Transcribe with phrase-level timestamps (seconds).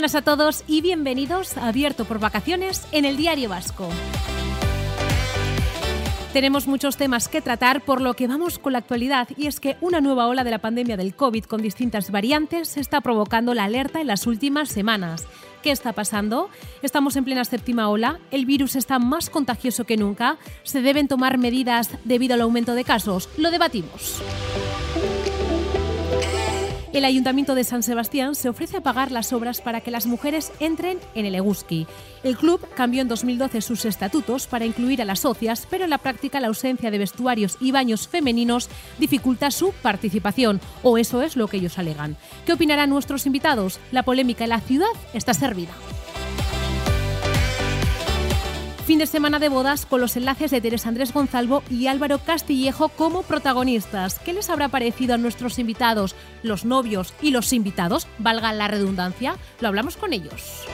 [0.00, 3.86] buenas a todos y bienvenidos a Abierto por Vacaciones en el Diario Vasco.
[6.32, 9.76] Tenemos muchos temas que tratar, por lo que vamos con la actualidad, y es que
[9.82, 14.00] una nueva ola de la pandemia del COVID con distintas variantes está provocando la alerta
[14.00, 15.26] en las últimas semanas.
[15.62, 16.48] ¿Qué está pasando?
[16.80, 21.36] Estamos en plena séptima ola, el virus está más contagioso que nunca, se deben tomar
[21.36, 23.28] medidas debido al aumento de casos.
[23.36, 24.22] Lo debatimos.
[26.92, 30.50] El Ayuntamiento de San Sebastián se ofrece a pagar las obras para que las mujeres
[30.58, 31.86] entren en el Eguski.
[32.24, 35.98] El club cambió en 2012 sus estatutos para incluir a las socias, pero en la
[35.98, 38.68] práctica la ausencia de vestuarios y baños femeninos
[38.98, 42.16] dificulta su participación, o eso es lo que ellos alegan.
[42.44, 43.78] ¿Qué opinarán nuestros invitados?
[43.92, 45.72] La polémica en la ciudad está servida.
[48.90, 52.88] Fin de semana de bodas con los enlaces de Teresa Andrés Gonzalvo y Álvaro Castillejo
[52.88, 54.18] como protagonistas.
[54.18, 58.08] ¿Qué les habrá parecido a nuestros invitados, los novios y los invitados?
[58.18, 60.66] Valga la redundancia, lo hablamos con ellos.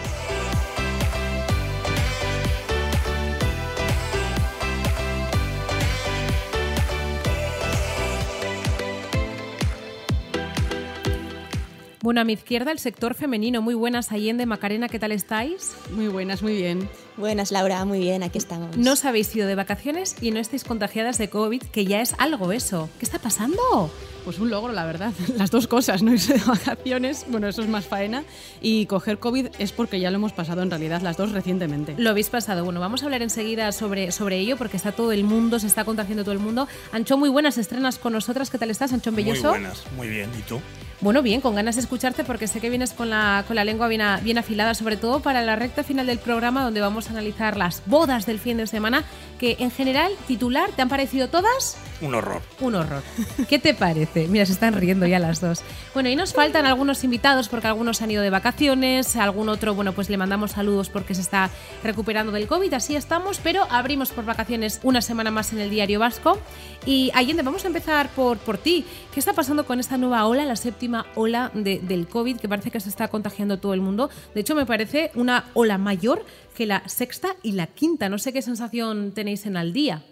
[12.07, 13.63] Bueno, a mi izquierda el sector femenino.
[13.63, 15.75] Muy buenas, Allende, Macarena, ¿qué tal estáis?
[15.91, 16.89] Muy buenas, muy bien.
[17.17, 18.77] Buenas, Laura, muy bien, aquí estamos.
[18.77, 22.15] No os habéis ido de vacaciones y no estáis contagiadas de COVID, que ya es
[22.19, 22.89] algo eso.
[23.01, 23.91] ¿Qué está pasando?
[24.25, 25.13] Pues un logro, la verdad.
[25.37, 28.23] Las dos cosas, no irse de vacaciones, bueno, eso es más faena.
[28.61, 31.97] Y coger COVID es porque ya lo hemos pasado en realidad, las dos recientemente.
[31.99, 32.65] Lo habéis pasado.
[32.65, 35.85] Bueno, vamos a hablar enseguida sobre, sobre ello porque está todo el mundo, se está
[35.85, 36.69] contagiando todo el mundo.
[36.93, 38.49] Ancho, muy buenas estrenas con nosotras.
[38.49, 39.49] ¿Qué tal estás, Anchón Belloso?
[39.49, 40.31] Muy buenas, muy bien.
[40.39, 40.61] ¿Y tú?
[41.01, 43.87] Bueno, bien, con ganas de escucharte porque sé que vienes con la, con la lengua
[43.87, 47.59] bien, bien afilada, sobre todo para la recta final del programa donde vamos a analizar
[47.59, 49.05] las bodas del fin de semana,
[49.39, 51.77] que en general, titular, ¿te han parecido todas?
[52.01, 52.43] Un horror.
[52.61, 53.03] Un horror.
[53.49, 54.29] ¿Qué te parece?
[54.29, 55.63] Mira, se están riendo ya las dos.
[55.95, 59.93] Bueno, y nos faltan algunos invitados porque algunos han ido de vacaciones, algún otro, bueno,
[59.93, 61.51] pues le mandamos saludos porque se está
[61.83, 65.99] recuperando del COVID, así estamos, pero abrimos por vacaciones una semana más en el Diario
[65.99, 66.39] Vasco.
[66.85, 68.85] Y Allende, vamos a empezar por, por ti.
[69.13, 72.71] ¿Qué está pasando con esta nueva ola, la séptima ola de, del COVID, que parece
[72.71, 74.11] que se está contagiando todo el mundo?
[74.35, 76.25] De hecho, me parece una ola mayor
[76.55, 78.09] que la sexta y la quinta.
[78.09, 80.03] No sé qué sensación tenéis en al día.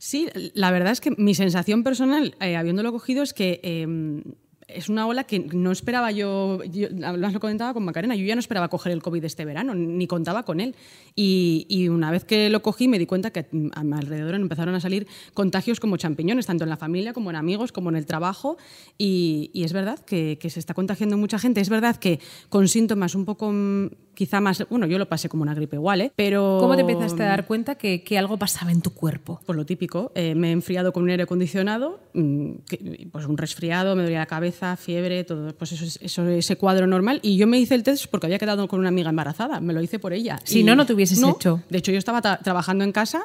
[0.00, 4.22] Sí, la verdad es que mi sensación personal, eh, habiéndolo cogido, es que eh,
[4.66, 8.38] es una ola que no esperaba yo, yo, lo comentaba con Macarena, yo ya no
[8.38, 10.74] esperaba coger el COVID este verano, ni contaba con él.
[11.14, 14.80] Y, una vez que lo cogí me di cuenta que a mi alrededor empezaron a
[14.80, 18.56] salir contagios como champiñones, tanto en la familia como en amigos, como en el trabajo.
[18.96, 21.60] Y, y es verdad que, que, se está contagiando mucha gente.
[21.60, 23.88] Es verdad que con síntomas un poco mm,
[24.20, 26.12] quizá más, bueno, yo lo pasé como una gripe igual, ¿eh?
[26.14, 26.58] Pero...
[26.60, 29.40] ¿Cómo te empezaste a dar cuenta que, que algo pasaba en tu cuerpo?
[29.46, 33.96] Pues lo típico, eh, me he enfriado con un aire acondicionado, que, pues un resfriado,
[33.96, 37.20] me dolía la cabeza, fiebre, todo, pues eso, eso, ese cuadro normal.
[37.22, 39.80] Y yo me hice el test porque había quedado con una amiga embarazada, me lo
[39.80, 40.38] hice por ella.
[40.44, 41.62] Si y, no, no te hubieses no, hecho.
[41.70, 43.22] De hecho, yo estaba tra trabajando en casa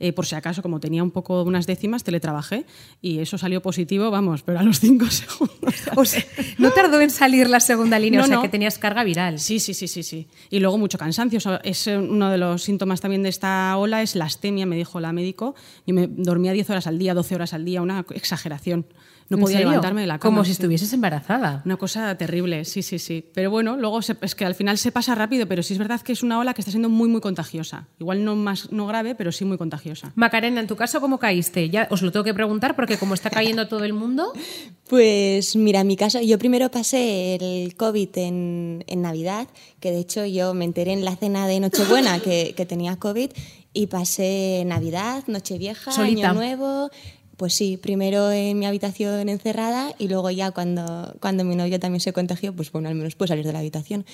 [0.00, 2.66] eh, por si acaso, como tenía un poco unas décimas, teletrabajé
[3.00, 5.74] y eso salió positivo, vamos, pero a los cinco segundos.
[5.96, 6.24] O sea,
[6.58, 8.42] no tardó en salir la segunda línea, no, o sea, no.
[8.42, 9.38] que tenías carga viral.
[9.38, 10.26] Sí, sí, sí, sí, sí.
[10.50, 11.38] Y luego mucho cansancio.
[11.38, 14.76] O sea, es uno de los síntomas también de esta ola, es la astemia, me
[14.76, 15.54] dijo la médico.
[15.86, 18.86] Yo me dormía 10 horas al día, 12 horas al día, una exageración.
[19.28, 20.34] No podía levantarme de la cama.
[20.34, 21.62] Como si estuvieses embarazada.
[21.64, 23.24] Una cosa terrible, sí, sí, sí.
[23.34, 26.00] Pero bueno, luego se, es que al final se pasa rápido, pero sí es verdad
[26.00, 27.88] que es una ola que está siendo muy, muy contagiosa.
[27.98, 30.12] Igual no más no grave, pero sí muy contagiosa.
[30.14, 31.70] Macarena, en tu caso, ¿cómo caíste?
[31.70, 34.32] Ya os lo tengo que preguntar porque como está cayendo todo el mundo.
[34.86, 39.48] Pues mira, en mi caso, yo primero pasé el COVID en, en Navidad,
[39.80, 43.30] que de hecho yo me enteré en la cena de Nochebuena que, que tenía COVID
[43.72, 46.30] y pasé Navidad, Nochevieja, Solita.
[46.30, 46.90] Año Nuevo,
[47.36, 52.00] pues sí, primero en mi habitación encerrada y luego ya cuando, cuando mi novio también
[52.00, 54.04] se contagió, pues bueno, al menos pude salir de la habitación.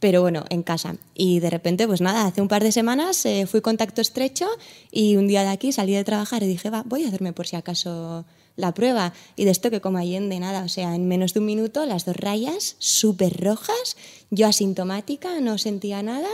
[0.00, 0.96] Pero bueno, en casa.
[1.14, 4.46] Y de repente, pues nada, hace un par de semanas eh, fui contacto estrecho
[4.92, 7.46] y un día de aquí salí de trabajar y dije, va, voy a hacerme por
[7.46, 8.24] si acaso
[8.56, 9.12] la prueba.
[9.36, 12.04] Y de esto que como Allende, nada, o sea, en menos de un minuto las
[12.04, 13.96] dos rayas súper rojas,
[14.30, 16.28] yo asintomática, no sentía nada.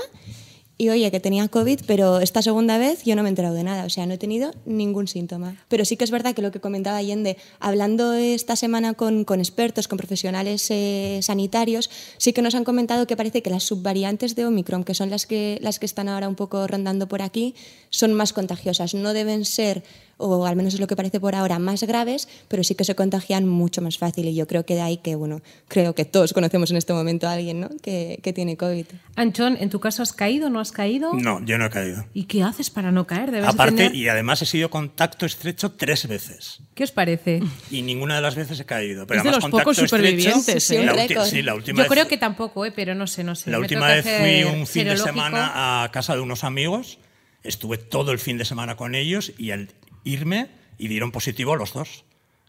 [0.76, 3.62] Y oye, que tenía COVID, pero esta segunda vez yo no me he enterado de
[3.62, 5.56] nada, o sea, no he tenido ningún síntoma.
[5.69, 9.38] Pero sí que es verdad que lo que comentaba Allende, hablando esta semana con, con
[9.38, 14.35] expertos, con profesionales eh, sanitarios, sí que nos han comentado que parece que las subvariantes
[14.35, 17.55] de Omicron, que son las que, las que están ahora un poco rondando por aquí,
[17.96, 18.94] son más contagiosas.
[18.94, 19.82] No deben ser
[20.17, 22.94] o al menos es lo que parece por ahora, más graves, pero sí que se
[22.94, 24.29] contagian mucho más fácil.
[24.29, 27.26] Y yo creo que de ahí que, bueno, creo que todos conocemos en este momento
[27.26, 27.69] a alguien ¿no?
[27.82, 28.87] que, que tiene COVID.
[29.17, 31.12] Anchón, ¿en tu caso has caído o no has caído?
[31.14, 32.05] No, yo no he caído.
[32.14, 33.32] ¿Y qué haces para no caer?
[33.32, 36.61] Debes Aparte, tener- y además he sido contacto estrecho tres veces.
[36.76, 37.43] ¿Qué os parece?
[37.73, 39.08] Y ninguna de las veces he caído.
[39.08, 40.76] Pero Es de además los pocos supervivientes, estrecho- Sí,
[41.17, 42.70] la sí, la última Yo vez creo que tampoco, ¿eh?
[42.75, 43.50] pero no sé, no sé.
[43.50, 45.06] La Me última vez fui un fin de serológico.
[45.06, 46.99] semana a casa de unos amigos,
[47.44, 49.69] estuve todo el fin de semana con ellos y al
[50.02, 50.49] irme
[50.79, 52.05] y dieron positivo los dos.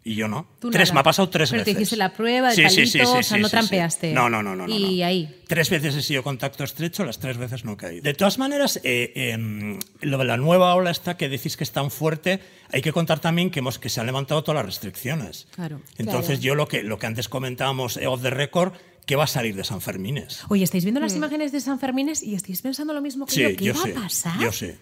[0.07, 0.45] Y yo no.
[0.59, 0.93] Tú tres, nada.
[0.93, 1.81] me ha pasado tres Pero te veces.
[1.81, 4.13] hiciste la prueba, el palito, o sea, no trampeaste.
[4.13, 4.67] No, no, no, no.
[4.67, 5.05] no, Y no.
[5.07, 5.41] ahí.
[5.47, 8.03] Tres veces he sido contacto estrecho, las tres veces no he caído.
[8.03, 11.71] De todas maneras, eh, eh, lo de la nueva ola esta que decís que es
[11.71, 12.39] tan fuerte,
[12.71, 15.47] hay que contar también que, hemos, que se han levantado todas las restricciones.
[15.55, 15.81] Claro.
[15.97, 16.41] Entonces Claro.
[16.43, 18.73] yo lo que, lo que antes comentábamos eh, off the record,
[19.05, 20.41] ¿qué va a salir de San Fermines?
[20.49, 23.41] Oye, estáis viendo las imágenes de San Fermines y estáis pensando lo mismo que Sí,
[23.41, 23.49] yo.
[23.55, 23.91] ¿Qué yo va sé.
[23.91, 24.39] a pasar?
[24.39, 24.77] Yo sé.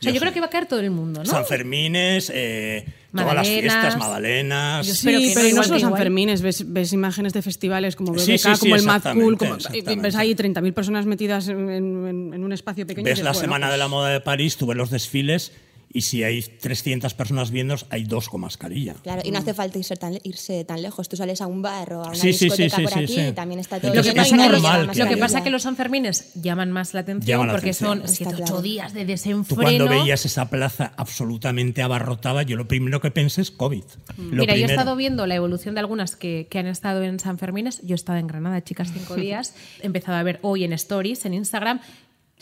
[0.00, 1.30] O sea, yo, Yo creo que va a caer todo el mundo, ¿no?
[1.30, 2.84] San Fermines, eh,
[3.14, 4.86] todas las fiestas, magdalenas.
[4.86, 5.96] Yo Sí, que no, pero no igual solo que San.
[5.96, 9.38] Fermines, ves, ves imágenes de festivales como BBK, Sí, sí, sí, como el Mad Cool,
[9.38, 9.56] como,
[10.02, 13.06] ves ahí 30.000 personas metidas en, en- en un espacio pequeño.
[13.06, 14.90] y Ves dices, la bueno, Semana pues, de la Moda de París, tú ves los
[14.90, 15.52] desfiles
[15.96, 18.94] y si hay 300 personas viendo, hay dos con mascarilla.
[19.04, 21.08] Claro, y no hace falta irse tan, irse tan lejos.
[21.08, 22.98] Tú sales a un bar o a una Sí, sí, sí, discoteca sí, por sí,
[22.98, 23.20] aquí sí.
[23.28, 25.42] y también está todo Lo que, Entonces, pasa es que los, normal lo que pasa
[25.44, 27.98] que los Sanfermines llaman más la atención Llaman la porque atención.
[28.00, 28.62] son Está 7 8 claro.
[28.62, 29.62] días de Tú desenfreno.
[29.62, 33.84] cuando veías esa plaza absolutamente abarrotada, yo lo primero que pensé es COVID.
[34.18, 37.20] Lo Mira, yo he estado viendo la evolución de algunas que, que han estado en
[37.20, 37.80] San Fermines.
[37.82, 39.54] Yo he estado en Granada, chicas, cinco días.
[39.80, 41.80] He empezado a ver hoy en Stories, en Instagram.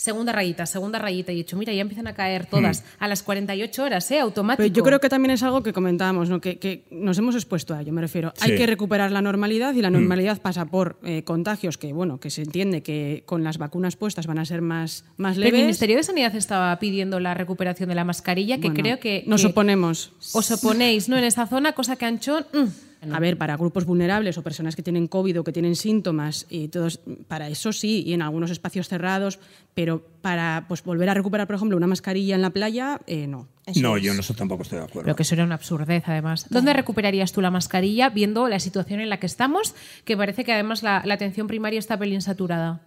[0.03, 1.31] Segunda rayita, segunda rayita.
[1.31, 3.05] Y he dicho, mira, ya empiezan a caer todas Hmm.
[3.05, 4.19] a las 48 horas, ¿eh?
[4.19, 4.65] Automático.
[4.65, 6.41] Pero yo creo que también es algo que comentábamos, ¿no?
[6.41, 8.33] que, que nos hemos expuesto a ello, me refiero.
[8.41, 12.31] Hay que recuperar la normalidad y la normalidad pasa por eh, contagios que, bueno, que
[12.31, 15.61] se entiende que con las vacunas puestas van a ser más, más Pero el leves.
[15.67, 19.23] Ministerio de Sanidad estaba pidiendo la recuperación de la mascarilla, que Bueno, creo que.
[19.29, 20.13] Nos que oponemos.
[20.33, 21.17] Os oponéis, ¿no?
[21.17, 22.45] En esta zona, cosa que Anchón.
[22.53, 26.47] mm, A ver, para grupos vulnerables o personas que tienen COVID o que tienen síntomas,
[26.49, 29.41] y todos, para eso sí, y en algunos espacios cerrados,
[29.75, 33.49] pero para pues, volver a recuperar, por ejemplo, una mascarilla en la playa, eh, no.
[33.67, 34.03] Eso No, es.
[34.03, 35.05] yo en eso tampoco estoy de acuerdo.
[35.07, 36.47] Pero que eso era una absurdez, además.
[36.51, 39.75] ¿Dónde recuperarías tú la mascarilla viendo la situación en la que estamos?
[40.05, 42.83] Que parece que además la, la atención primaria está pelín saturada.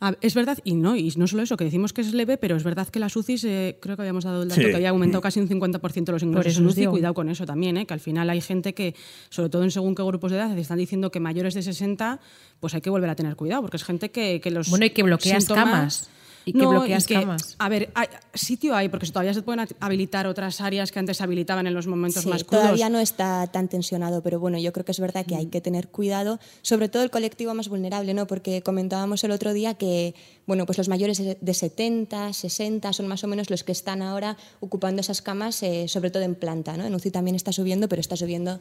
[0.00, 2.54] Ah, es verdad, y no, y no solo eso, que decimos que es leve, pero
[2.56, 4.68] es verdad que las UCIs, eh, creo que habíamos dado el dato, Sí.
[4.68, 6.92] que había aumentado casi un 50% los ingresos eso en UCI, digo.
[6.92, 8.94] cuidado con eso también, eh, que al final hay gente que,
[9.28, 12.20] sobre todo en según qué grupos de edad, están diciendo que mayores de 60,
[12.60, 14.90] pues hay que volver a tener cuidado, porque es gente que, que los Bueno, y
[14.90, 16.10] que bloqueas síntomas- camas.
[16.48, 17.56] Y que No, bloqueas que, camas.
[17.58, 21.22] A ver, hay- sitio hay, porque todavía se pueden habilitar otras áreas que antes se
[21.24, 22.62] habilitaban en los momentos Sí, más crudos.
[22.64, 25.50] todavía no está tan tensionado, pero bueno, yo creo que es verdad que hay Mm.
[25.50, 28.26] que tener cuidado, sobre todo el colectivo más vulnerable, ¿no?
[28.26, 30.14] Porque comentábamos el otro día que,
[30.46, 34.36] bueno, pues los mayores de 70, 60 son más o menos los que están ahora
[34.60, 36.84] ocupando esas camas, eh, sobre todo en planta, ¿no?
[36.86, 38.60] En UCI también está subiendo, pero está subiendo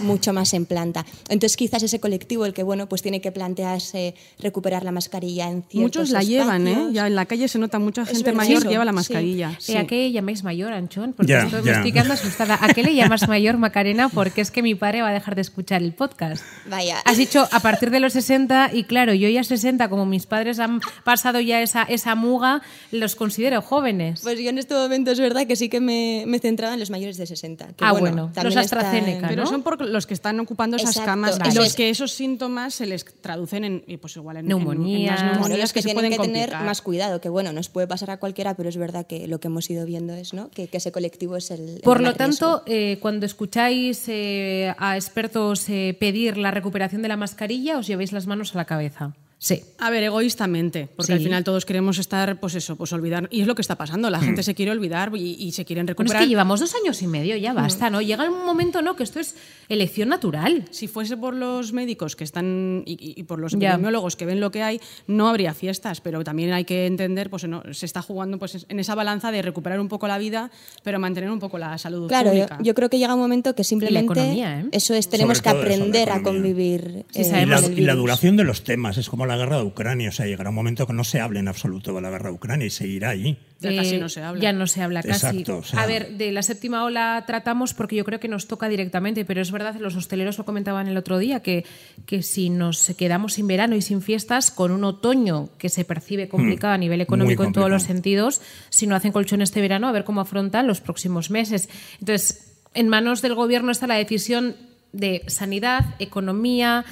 [0.00, 1.04] mucho más en planta.
[1.28, 5.62] Entonces, quizás ese colectivo el que, bueno, pues tiene que plantearse recuperar la mascarilla en
[5.62, 6.88] ciertos Muchos la llevan, ¿eh?
[6.92, 8.96] Ya en la calle se nota mucha gente mayor Sí, lleva la sí.
[8.96, 9.50] mascarilla.
[9.52, 9.76] Eh, sí.
[9.76, 11.14] ¿A qué llamáis mayor, Anchón?
[11.16, 11.72] Porque Ya, esto me ya.
[11.76, 12.58] estoy quedando asustada.
[12.60, 14.08] ¿A qué le llamas mayor, Macarena?
[14.08, 16.42] Porque es que mi padre va a dejar de escuchar el podcast.
[16.68, 16.98] Vaya.
[17.04, 20.58] Has dicho a partir de los 60 y claro, yo ya 60, como mis padres
[20.58, 22.60] han pasado ya esa, esa muga,
[22.92, 24.20] los considero jóvenes.
[24.22, 26.90] Pues yo en este momento es verdad que sí que me, me centraba en los
[26.90, 27.68] mayores de 60.
[27.68, 29.48] que Ah, bueno, también los AstraZeneca, en- Pero ¿no?
[29.50, 31.54] son por los que están ocupando esas Exacto, camas, Vale.
[31.54, 35.20] los que esos síntomas se les traducen en, y pues igual en, Neumonías.
[35.20, 36.64] en, los que, se tienen pueden que tener complicar.
[36.64, 39.48] más cuidado, que bueno, nos puede pasar a cualquiera, pero es verdad que lo que
[39.48, 40.50] hemos ido viendo es ¿no?
[40.50, 41.80] que, que ese colectivo es el.
[41.82, 47.16] Por lo tanto, eh, cuando escucháis eh, a expertos eh, pedir la recuperación de la
[47.16, 49.14] mascarilla, os lleváis las manos a la cabeza.
[49.40, 49.62] Sí.
[49.78, 51.12] A ver, egoístamente, porque Sí.
[51.12, 53.28] al final todos queremos estar, pues eso, pues olvidar.
[53.30, 55.86] Y es lo que está pasando, la gente se quiere olvidar y, y se quieren
[55.86, 56.22] Bueno, es recuperar.
[56.24, 58.00] que llevamos dos años y medio, ya basta, ¿no?
[58.02, 58.96] Llega un momento, ¿no?
[58.96, 59.36] Que esto es
[59.68, 60.64] elección natural.
[60.72, 63.68] Si fuese por los médicos que están y, por los Ya.
[63.70, 67.46] epidemiólogos que ven lo que hay, no habría fiestas, pero también hay que entender, pues
[67.46, 70.50] no, se está jugando pues en esa balanza de recuperar un poco la vida,
[70.82, 72.58] pero mantener un poco la salud Claro, yo, pública.
[72.60, 74.12] yo creo que llega un momento que simplemente.
[74.14, 74.64] economía, ¿eh?
[74.72, 77.04] Eso es, tenemos Sobre que eso, la aprender a convivir.
[77.12, 79.62] Sí, eh, Y la, y la duración de los temas es como la guerra de
[79.64, 80.08] Ucrania.
[80.08, 82.34] O sea, llegará un momento que no se hable en absoluto de la guerra de
[82.34, 83.38] Ucrania y seguirá allí.
[83.60, 84.40] Ya casi Eh, no se habla.
[84.42, 85.26] Ya no se habla casi.
[85.38, 88.46] Exacto, o sea- A ver, de la séptima ola tratamos porque yo creo que nos
[88.46, 91.64] toca directamente, pero es verdad, los hosteleros lo comentaban el otro día, que,
[92.06, 96.28] que si nos quedamos sin verano y sin fiestas, con un otoño que se percibe
[96.28, 99.92] complicado a nivel económico en todos los sentidos, si no hacen colchón este verano, a
[99.92, 101.68] ver cómo afrontan los próximos meses.
[102.00, 104.54] Entonces, en manos del gobierno está la decisión
[104.92, 106.84] de sanidad, economía.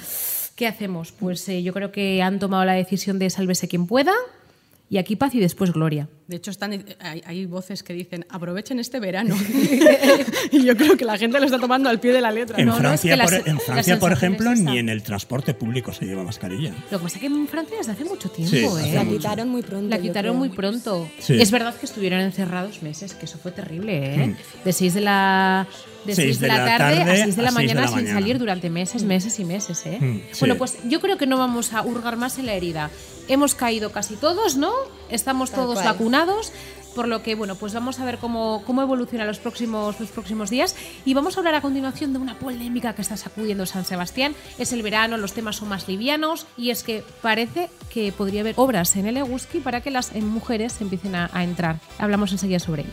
[0.57, 1.11] ¿Qué hacemos?
[1.11, 4.13] Pues eh, yo creo que han tomado la decisión de sálvese quien pueda
[4.89, 6.09] y aquí paz y después gloria.
[6.27, 9.33] De hecho, están, hay, hay voces que dicen, aprovechen este verano.
[10.51, 12.57] y yo creo que la gente lo está tomando al pie de la letra.
[12.59, 15.03] En No, no, es Francia, que por, se- en Francia, por ejemplo, ni en el
[15.03, 16.73] transporte público se lleva mascarilla.
[16.91, 18.93] Lo que pasa es que en Francia desde hace mucho tiempo, Sí, ¿eh?
[18.95, 19.17] La mucho.
[19.17, 19.87] quitaron muy pronto.
[19.89, 21.09] La quitaron muy pronto.
[21.19, 21.39] Sí.
[21.41, 24.27] Es verdad que estuvieron encerrados meses, que eso fue terrible, ¿eh?
[24.27, 24.35] Mm.
[24.65, 25.67] De 6 de la
[26.05, 27.87] de Seis 6 de, de la tarde, tarde a 6 de la de mañana la
[27.87, 28.13] sin mañana.
[28.19, 29.97] salir durante meses, meses y meses, ¿eh?
[29.99, 30.39] Mm, sí.
[30.39, 32.89] Bueno, pues yo creo que no vamos a hurgar más en la herida.
[33.29, 34.71] Hemos caído casi todos, ¿no?
[35.09, 35.85] Estamos Tal todos cual.
[35.85, 36.51] vacunados.
[36.95, 40.49] Por lo que, bueno, pues vamos a ver cómo, cómo evoluciona los próximos, los próximos
[40.49, 40.75] días.
[41.05, 44.33] Y vamos a hablar a continuación de una polémica que está sacudiendo San Sebastián.
[44.57, 46.47] Es el verano, los temas son más livianos.
[46.57, 50.81] Y es que parece que podría haber obras en el Eguski para que las mujeres
[50.81, 51.79] empiecen a, a entrar.
[51.99, 52.91] Hablamos enseguida sobre ello.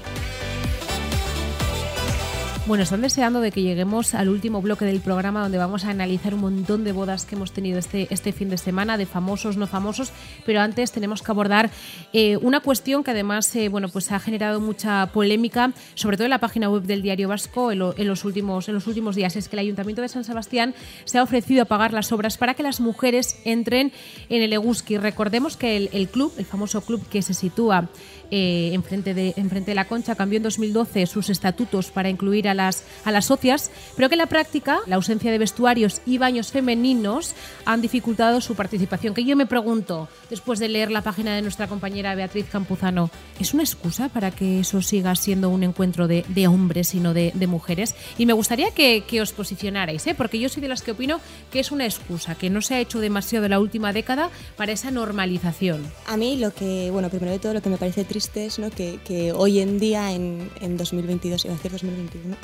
[2.66, 6.32] Bueno, están deseando de que lleguemos al último bloque del programa donde vamos a analizar
[6.32, 9.66] un montón de bodas que hemos tenido este, este fin de semana, de famosos, no
[9.66, 10.12] famosos,
[10.46, 11.68] pero antes tenemos que abordar
[12.14, 16.30] eh, una cuestión que además eh, bueno, pues ha generado mucha polémica, sobre todo en
[16.30, 19.36] la página web del Diario Vasco en, lo- en los últimos, en los últimos días.
[19.36, 22.54] Es que el Ayuntamiento de San Sebastián se ha ofrecido a pagar las obras para
[22.54, 23.92] que las mujeres entren
[24.30, 24.96] en el Eguski.
[24.96, 27.90] Recordemos que el, el club, el famoso club que se sitúa
[28.30, 32.54] eh, enfrente, de, enfrente de la Concha, cambió en 2012 sus estatutos para incluir a
[32.54, 36.52] las, a las socias, pero que en la práctica la ausencia de vestuarios y baños
[36.52, 39.14] femeninos han dificultado su participación.
[39.14, 43.54] Que yo me pregunto, después de leer la página de nuestra compañera Beatriz Campuzano, ¿es
[43.54, 47.32] una excusa para que eso siga siendo un encuentro de, de hombres y no de,
[47.34, 47.94] de mujeres?
[48.18, 50.14] Y me gustaría que, que os posicionarais, ¿eh?
[50.14, 52.80] porque yo soy de las que opino que es una excusa, que no se ha
[52.80, 55.84] hecho demasiado la última década para esa normalización.
[56.06, 58.70] A mí lo que, bueno, primero de todo lo que me parece es ¿no?
[58.70, 62.36] que, que hoy en día, en, en 2022, iba a decir 2021,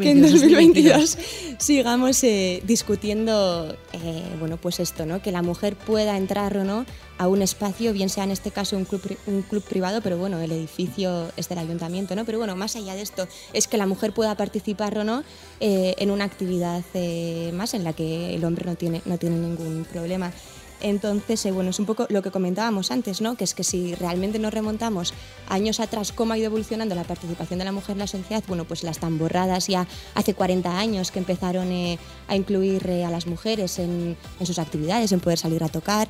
[0.00, 1.18] que en 2022, 2022
[1.58, 5.20] sigamos eh, discutiendo, eh, bueno, pues esto, ¿no?
[5.20, 6.86] Que la mujer pueda entrar o no
[7.18, 10.38] a un espacio, bien sea en este caso un club, un club privado, pero bueno,
[10.40, 12.24] el edificio es del ayuntamiento, ¿no?
[12.24, 15.24] Pero bueno, más allá de esto, es que la mujer pueda participar o no
[15.60, 19.36] eh, en una actividad eh, más en la que el hombre no tiene, no tiene
[19.36, 20.32] ningún problema.
[20.80, 23.36] Entonces, eh, bueno, es un poco lo que comentábamos antes, ¿no?
[23.36, 25.12] Que es que si realmente nos remontamos
[25.48, 28.64] años atrás cómo ha ido evolucionando la participación de la mujer en la sociedad, bueno,
[28.64, 33.26] pues las tamborradas ya hace 40 años que empezaron eh, a incluir eh, a las
[33.26, 36.08] mujeres en, en sus actividades, en poder salir a tocar.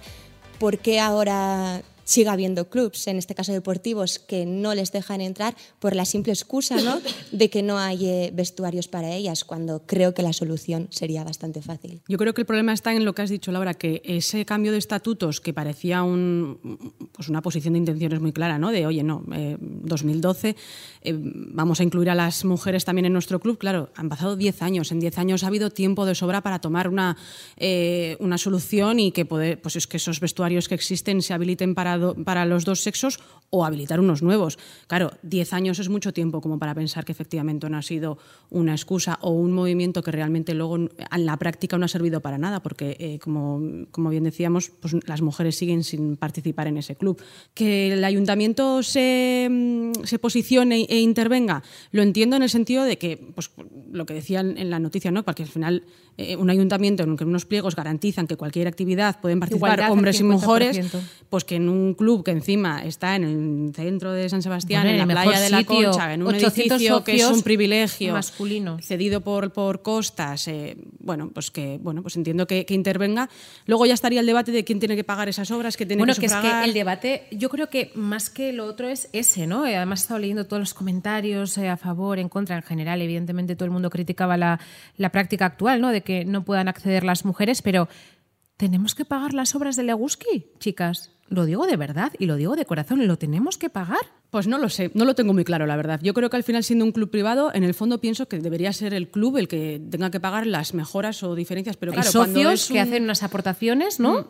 [0.58, 5.54] ¿Por qué ahora sigue habiendo clubs, en este caso deportivos, que no les dejan entrar
[5.78, 7.00] por la simple excusa ¿no?
[7.32, 11.60] de que no hay eh, vestuarios para ellas, cuando creo que la solución sería bastante
[11.60, 12.00] fácil?
[12.08, 14.72] Yo creo que el problema está en lo que has dicho, Laura, que ese cambio
[14.72, 18.70] de estatutos que parecía un, pues una posición de intenciones muy clara, ¿no?
[18.70, 20.56] De, oye, no, eh, 2012,
[21.02, 23.58] eh, vamos a incluir a las mujeres también en nuestro club.
[23.58, 24.92] Claro, han pasado 10 años.
[24.92, 27.18] En 10 años ha habido tiempo de sobra para tomar una,
[27.58, 31.74] eh, una solución y que poder, pues es que esos vestuarios que existen se habiliten
[31.74, 33.18] para, para los dos sexos
[33.50, 34.58] o habilitar unos nuevos.
[34.86, 38.18] Claro, 10 años es mucho tiempo como para pensar que efectivamente no ha sido
[38.50, 40.90] una excusa o un movimiento que realmente luego en
[41.26, 45.22] la práctica no ha servido para nada, porque eh, como, como bien decíamos, pues las
[45.22, 47.20] mujeres siguen sin participar en ese club.
[47.54, 52.98] Que el ayuntamiento se, mm, se posicione e intervenga, lo entiendo en el sentido de
[52.98, 53.50] que, pues
[53.90, 55.24] lo que decían en la noticia, ¿no?
[55.24, 55.84] porque al final
[56.16, 59.86] eh, un ayuntamiento en el que unos pliegos garantizan que cualquier actividad pueden participar Igualdad
[59.86, 61.00] al hombres y mujeres, 50%.
[61.30, 63.37] pues que en un club que encima está en el
[63.74, 66.56] centro de San Sebastián, Bueno, en en la playa de la Concha, en un 800
[66.58, 68.84] edificio que es un privilegio masculinos.
[68.84, 73.28] cedido por, por costas, eh, bueno, pues que bueno, pues entiendo que, que intervenga.
[73.66, 76.14] Luego ya estaría el debate de quién tiene que pagar esas obras, que tiene Bueno,
[76.14, 79.66] que es que el debate, yo creo que más que lo otro es ese, ¿no?
[79.66, 83.00] Eh, Además he estado leyendo todos los comentarios eh, a favor, en contra, en general.
[83.02, 84.60] Evidentemente todo el mundo criticaba la,
[84.96, 85.90] la práctica actual, ¿no?
[85.90, 87.88] De que no puedan acceder las mujeres, pero
[88.58, 91.12] ¿tenemos que pagar las obras de Leguski, chicas?
[91.28, 94.00] Lo digo de verdad y lo digo de corazón, ¿lo tenemos que pagar?
[94.30, 96.00] Pues no lo sé, no lo tengo muy claro, la verdad.
[96.02, 98.72] Yo creo que al final, siendo un club privado, en el fondo pienso que debería
[98.72, 101.76] ser el club el que tenga que pagar las mejoras o diferencias.
[101.76, 104.26] Pero Hay claro, cuando socios es que hacen unas aportaciones, ¿no?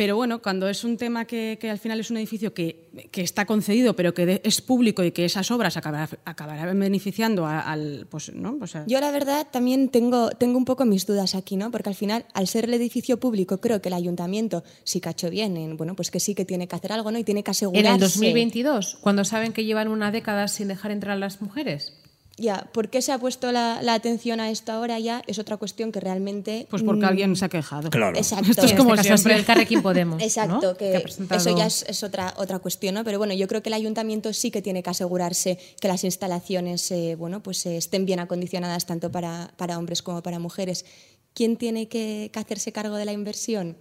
[0.00, 3.20] Pero bueno, cuando es un tema que, que al final es un edificio que, que
[3.20, 7.60] está concedido, pero que de- es público y que esas obras acabará- acabarán beneficiando a-
[7.60, 8.06] al.
[8.08, 8.56] Pues, ¿no?
[8.56, 11.70] Pues a- Yo la verdad también tengo, tengo un poco mis dudas aquí, ¿no?
[11.70, 15.58] Porque al final, al ser el edificio público, creo que el ayuntamiento sí cachó bien,
[15.58, 17.18] en, bueno, pues que sí que tiene que hacer algo, ¿no?
[17.18, 17.86] Y tiene que asegurarse.
[17.86, 21.92] En el 2022, cuando saben que llevan una década sin dejar entrar a las mujeres.
[22.40, 25.22] Ya, ¿por qué se ha puesto la, la atención a esto ahora ya?
[25.26, 26.66] Es otra cuestión que realmente...
[26.70, 27.90] pues porque mm, alguien se ha quejado.
[27.90, 28.16] Claro.
[28.16, 28.50] Exacto.
[28.50, 29.34] Esto es como este siempre.
[29.36, 30.22] el Carrequín Podemos.
[30.22, 30.76] Exacto, ¿no?
[30.76, 33.04] que, presentado- eso ya es, es otra, otra cuestión, ¿no?
[33.04, 36.90] Pero bueno, yo creo que el ayuntamiento sí que tiene que asegurarse que las instalaciones
[36.90, 40.86] eh, bueno, pues, eh, estén bien acondicionadas tanto para, para hombres como para mujeres.
[41.34, 43.76] ¿Quién tiene que, que hacerse cargo de la inversión?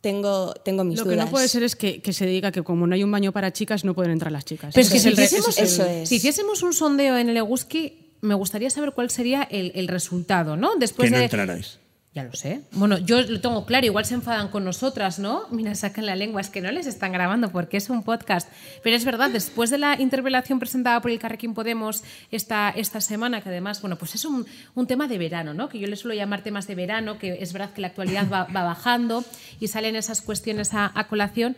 [0.00, 1.16] Tengo, tengo mis Lo dudas.
[1.18, 3.32] que no puede ser es que, que se diga que como no hay un baño
[3.32, 4.72] para chicas, no pueden entrar las chicas.
[4.74, 6.08] Pero es que si hiciésemos, ese es el- Eso es.
[6.08, 10.56] si hiciésemos un sondeo en el Eguski, me gustaría saber cuál sería el, el resultado,
[10.56, 10.76] ¿no?
[10.76, 11.24] Después que no de.
[11.24, 11.78] entraráis.
[12.18, 12.62] Ya lo sé.
[12.72, 15.46] Bueno, yo lo tengo claro, igual se enfadan con nosotras, ¿no?
[15.52, 18.50] Mira, sacan la lengua, es que no les están grabando porque es un podcast.
[18.82, 23.40] Pero es verdad, después de la interpelación presentada por el Carrequín Podemos esta, esta semana,
[23.40, 25.68] que además, bueno, pues es un, un tema de verano, ¿no?
[25.68, 28.48] Que yo le suelo llamar temas de verano, que es verdad que la actualidad va,
[28.52, 29.24] va bajando
[29.60, 31.56] y salen esas cuestiones a, colación.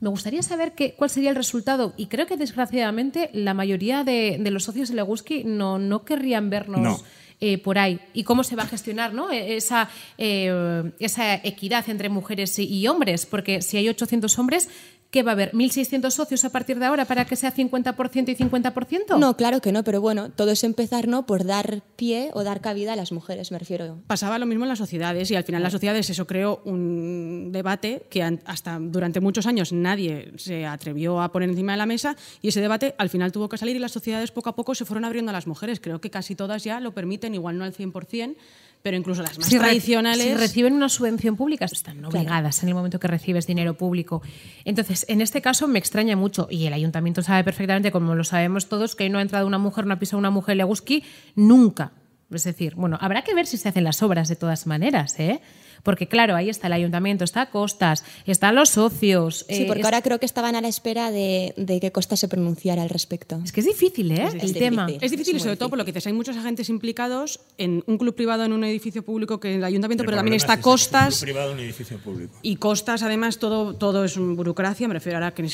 [0.00, 4.40] Me gustaría saber qué, cuál sería el resultado y creo que desgraciadamente la mayoría de,
[4.50, 6.98] los socios de Leguski no, no querrían vernos No.
[7.40, 9.30] Eh, por ahí y cómo se va a gestionar ¿no?
[9.30, 14.68] Eh, esa, eh, esa equidad entre mujeres y hombres, porque si hay 800 hombres,
[15.10, 15.52] ¿qué va a haber?
[15.52, 19.18] ¿1.600 socios a partir de ahora para que sea 50% y 50%?
[19.18, 21.26] No, claro que no, pero bueno, todo es empezar ¿no?
[21.26, 23.98] por dar pie o dar cabida a las mujeres, me refiero.
[24.06, 28.06] Pasaba lo mismo en las sociedades y al final las sociedades eso creó un debate
[28.10, 32.48] que hasta durante muchos años nadie se atrevió a poner encima de la mesa y
[32.48, 35.04] ese debate al final tuvo que salir y las sociedades poco a poco se fueron
[35.04, 35.80] abriendo a las mujeres.
[35.80, 38.36] Creo que casi todas ya lo permiten, igual no al 100%,
[38.82, 40.24] pero incluso las más Si re- tradicionales...
[40.24, 44.22] si reciben una subvención pública, están obligadas en el momento que recibes dinero público.
[44.64, 48.68] Entonces, en este caso me extraña mucho, y el ayuntamiento sabe perfectamente, como lo sabemos
[48.68, 51.04] todos, que no ha entrado una mujer, no ha pisado una mujer Leguski
[51.34, 51.92] nunca.
[52.30, 55.40] Es decir, bueno, habrá que ver si se hacen las obras de todas maneras, ¿eh?
[55.82, 59.46] Porque claro, ahí está el ayuntamiento, está Costas, están los socios.
[59.48, 62.16] Sí, eh, porque es, ahora creo que estaban a la espera de, de que Costa
[62.16, 63.40] se pronunciara al respecto.
[63.44, 64.28] es que es difícil, ¿eh?
[64.40, 64.86] el tema.
[65.00, 67.98] Es difícil y sobre todo por lo que dices, hay muchos agentes implicados en un
[67.98, 70.66] club privado, en un edificio público que en el ayuntamiento, pero también está es es
[70.66, 71.16] un Costas.
[71.18, 72.34] club privado, un edificio público.
[72.42, 74.88] Y costas, además, todo, todo es burocracia.
[74.88, 75.48] Me refiero ahora que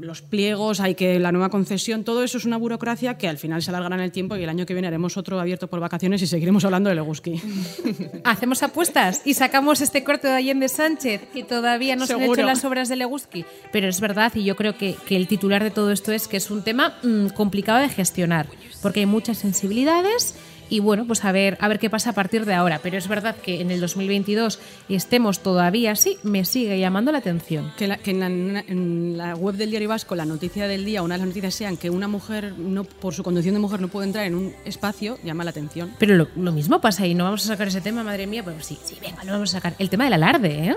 [0.00, 3.62] los pliegos, hay que la nueva concesión, todo eso es una burocracia que al final
[3.62, 6.22] se alargará en el tiempo y el año que viene haremos otro abierto por vacaciones
[6.22, 7.40] y seguiremos hablando de Leguski.
[8.24, 12.42] Hacemos apuestas y sacamos este corte de Allende Sánchez, que todavía no se han hecho
[12.42, 13.44] las obras de Leguski.
[13.72, 16.36] Pero es verdad, y yo creo que, que el titular de todo esto es que
[16.36, 18.46] es un tema mm, complicado de gestionar,
[18.82, 20.34] porque hay muchas sensibilidades.
[20.70, 22.80] Y bueno, pues a ver, a ver qué pasa a partir de ahora.
[22.82, 27.72] Pero es verdad que en el 2022 estemos todavía así, me sigue llamando la atención.
[27.76, 28.20] Que, la- que en,
[28.54, 31.54] la, en la web del Diario Vasco la noticia del día, una de las noticias
[31.54, 34.54] sean que una mujer, no por su condición de mujer, no puede entrar en un
[34.64, 35.92] espacio, llama la atención.
[35.98, 38.42] Pero lo, lo mismo pasa y no vamos a sacar ese tema, madre mía.
[38.42, 39.74] Pues sí, sí, venga, lo vamos a sacar.
[39.78, 40.76] El tema del alarde, ¿eh?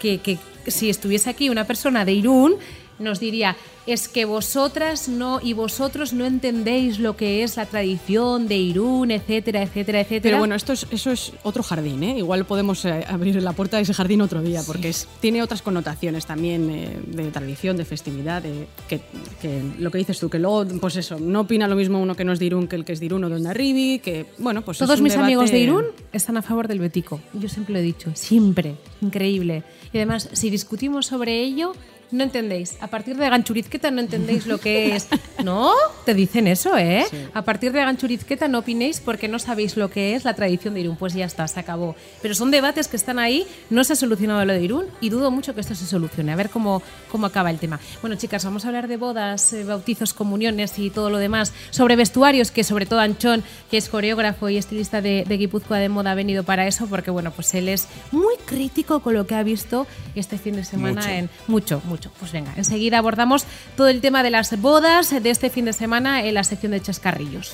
[0.00, 2.54] Que, que si estuviese aquí una persona de Irún,
[2.98, 8.46] nos diría, es que vosotras no y vosotros no entendéis lo que es la tradición
[8.48, 10.22] de Irún, etcétera, etcétera, etcétera.
[10.22, 12.18] Pero bueno, esto es, eso es otro jardín, ¿eh?
[12.18, 15.62] Igual podemos eh, abrir la puerta de ese jardín otro día, porque es- tiene otras
[15.62, 19.00] connotaciones también eh, de tradición, de festividad, de, que,
[19.40, 22.24] que lo que dices tú, que luego, pues eso, no opina lo mismo uno que
[22.24, 24.62] no es de Irún que el que es de Irún o de Ondarribi, que, bueno,
[24.62, 27.20] pues es Todos un mis amigos de Irún están a favor del Betico.
[27.32, 28.76] Yo siempre lo he dicho, siempre.
[29.00, 29.64] Increíble.
[29.92, 31.72] Y además, si discutimos sobre ello,
[32.12, 32.76] no entendéis.
[32.80, 35.08] A partir de Ganchurizqueta no entendéis lo que es.
[35.44, 35.72] ¿No?
[36.04, 37.04] Te dicen eso, ¿eh?
[37.34, 40.80] A partir de Ganchurizqueta no opinéis porque no sabéis lo que es la tradición de
[40.80, 40.96] Irún.
[40.96, 41.96] Pues ya está, se acabó.
[42.20, 43.46] Pero son debates que están ahí.
[43.70, 46.32] No se ha solucionado lo de Irún y dudo mucho que esto se solucione.
[46.32, 47.80] A ver cómo, cómo acaba el tema.
[48.00, 51.52] Bueno, chicas, vamos a hablar de bodas, eh, bautizos, comuniones y todo lo demás.
[51.70, 55.88] Sobre vestuarios, que sobre todo Anchón, que es coreógrafo y estilista de, de Guipúzcoa de
[55.88, 59.34] moda, ha venido para eso porque, bueno, pues él es muy crítico con lo que
[59.34, 61.08] ha visto este fin de semana Mucho.
[61.08, 62.01] en mucho, mucho.
[62.18, 63.44] Pues venga, enseguida abordamos
[63.76, 66.80] todo el tema de las bodas de este fin de semana en la sección de
[66.80, 67.52] chascarrillos.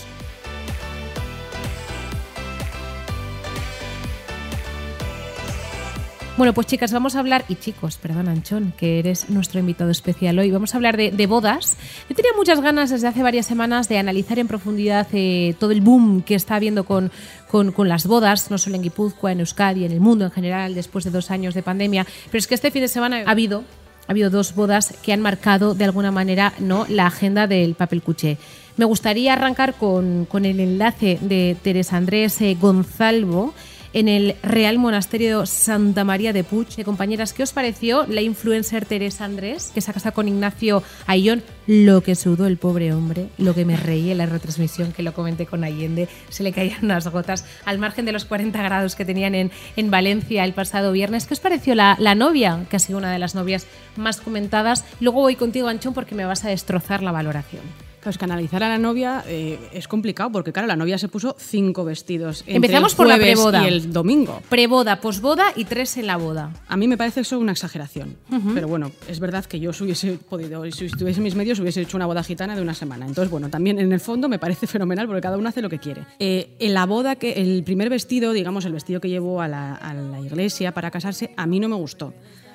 [6.39, 10.39] Bueno, pues chicas, vamos a hablar, y chicos, perdón Anchón, que eres nuestro invitado especial
[10.39, 11.77] hoy, vamos a hablar de, bodas.
[12.09, 15.81] Yo tenía muchas ganas desde hace varias semanas de analizar en profundidad eh, todo el
[15.81, 17.11] boom que está habiendo con,
[17.49, 20.77] con, con las bodas, no solo en Guipúzcoa, en Euskadi, en el mundo en general,
[20.77, 22.07] después de dos años de pandemia.
[22.27, 23.65] Pero es que este fin de semana ha habido
[24.09, 26.87] ha habido dos bodas que han marcado de alguna manera ¿no?
[26.89, 28.39] la agenda del papel cuché.
[28.79, 33.53] Me gustaría arrancar con, con el enlace de Teresa Andrés eh, Gonzalvo
[33.93, 36.69] en el Real Monasterio Santa María de Puig.
[36.77, 40.83] Eh, compañeras, ¿qué os pareció la influencer Teresa Andrés, que se ha casado con Ignacio
[41.07, 41.43] Ayón?
[41.67, 45.13] Lo que sudó el pobre hombre, lo que me reí en la retransmisión, que lo
[45.13, 49.05] comenté con Allende, se le caían unas gotas al margen de los 40 grados que
[49.05, 51.27] tenían en, en Valencia el pasado viernes.
[51.27, 54.85] ¿Qué os pareció la, la novia, que ha sido una de las novias más comentadas?
[55.01, 57.88] Luego voy contigo, Anchón, porque me vas a destrozar la valoración.
[57.99, 61.09] Claro, es que analizar a la novia eh, es complicado porque, claro, la novia se
[61.09, 62.41] puso cinco vestidos.
[62.41, 63.65] entre Empezamos el por la preboda.
[63.65, 64.41] Y el domingo.
[64.49, 66.53] Preboda, posboda y tres en la boda.
[66.69, 68.17] A mí me parece eso una exageración.
[68.55, 71.81] Pero bueno, es verdad que yo si hubiese podido, si estuviese en mis medios, hubiese
[71.81, 73.07] hecho una boda gitana de una semana.
[73.07, 75.79] Entonces, bueno, también en el fondo me parece fenomenal porque cada uno hace lo que
[75.79, 76.03] quiere.
[76.19, 79.75] Eh, en la boda, que el primer vestido, digamos, el vestido que llevó a la,
[79.75, 82.15] a la iglesia para casarse, a mí no me gustó.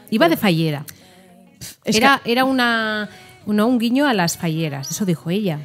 [0.10, 0.86] Iba de fallera.
[1.84, 3.10] Es Era, era una,
[3.46, 5.60] no, un guiño a las falleras, eso dijo ella.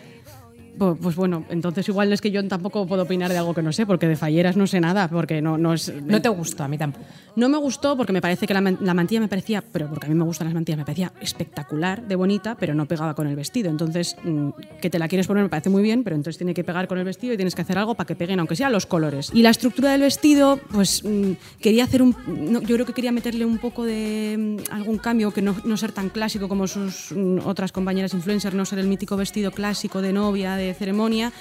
[0.78, 3.72] Pues, pues bueno, entonces igual es que yo tampoco puedo opinar de algo que no
[3.72, 5.92] sé, porque de falleras no sé nada, porque no, no es...
[6.02, 7.04] No te gustó, a mí tampoco.
[7.34, 10.08] No me gustó porque me parece que la, la mantilla me parecía, pero porque a
[10.08, 13.36] mí me gustan las mantillas, me parecía espectacular, de bonita, pero no pegaba con el
[13.36, 13.70] vestido.
[13.70, 16.64] Entonces, mm, que te la quieres poner me parece muy bien, pero entonces tiene que
[16.64, 18.86] pegar con el vestido y tienes que hacer algo para que peguen, aunque sea los
[18.86, 19.30] colores.
[19.34, 22.14] Y la estructura del vestido, pues mm, quería hacer un.
[22.26, 25.76] no, yo creo que quería meterle un poco de mm, algún cambio, que no, no
[25.76, 27.14] ser tan clásico como sus
[27.44, 31.32] otras compañeras influencers, no ser el mítico vestido clásico de novia, de ceremonia.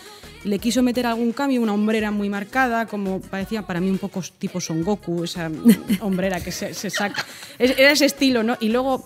[0.44, 4.22] Le quiso meter algún cambio, una hombrera muy marcada, como parecía para mí un poco
[4.40, 5.50] tipo Son Goku, esa
[6.02, 7.26] hombrera que se, se saca.
[7.60, 8.58] Es- Era ese estilo, ¿no?
[8.60, 9.04] Y luego.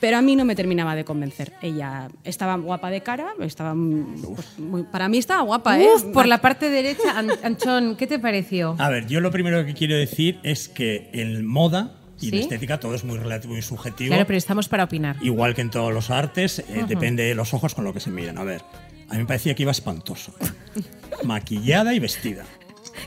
[0.00, 1.52] Pero a mí no me terminaba de convencer.
[1.62, 3.72] Ella estaba guapa de cara, estaba.
[3.74, 5.86] pues, muy- para mí estaba guapa, ¿eh?
[5.94, 8.76] Uf, por la parte derecha, An- Anchón, ¿qué te pareció?
[8.78, 12.36] A ver, yo lo primero que quiero decir es que en moda y ¿Sí?
[12.36, 14.08] en estética todo es muy relativo y subjetivo.
[14.08, 15.16] Claro, pero estamos para opinar.
[15.22, 18.10] Igual que en todos los artes, eh, depende de los ojos con lo que se
[18.10, 18.36] miran.
[18.36, 18.62] A ver,
[19.08, 20.34] a mí me parecía que iba espantoso.
[21.24, 22.44] Maquillada y vestida.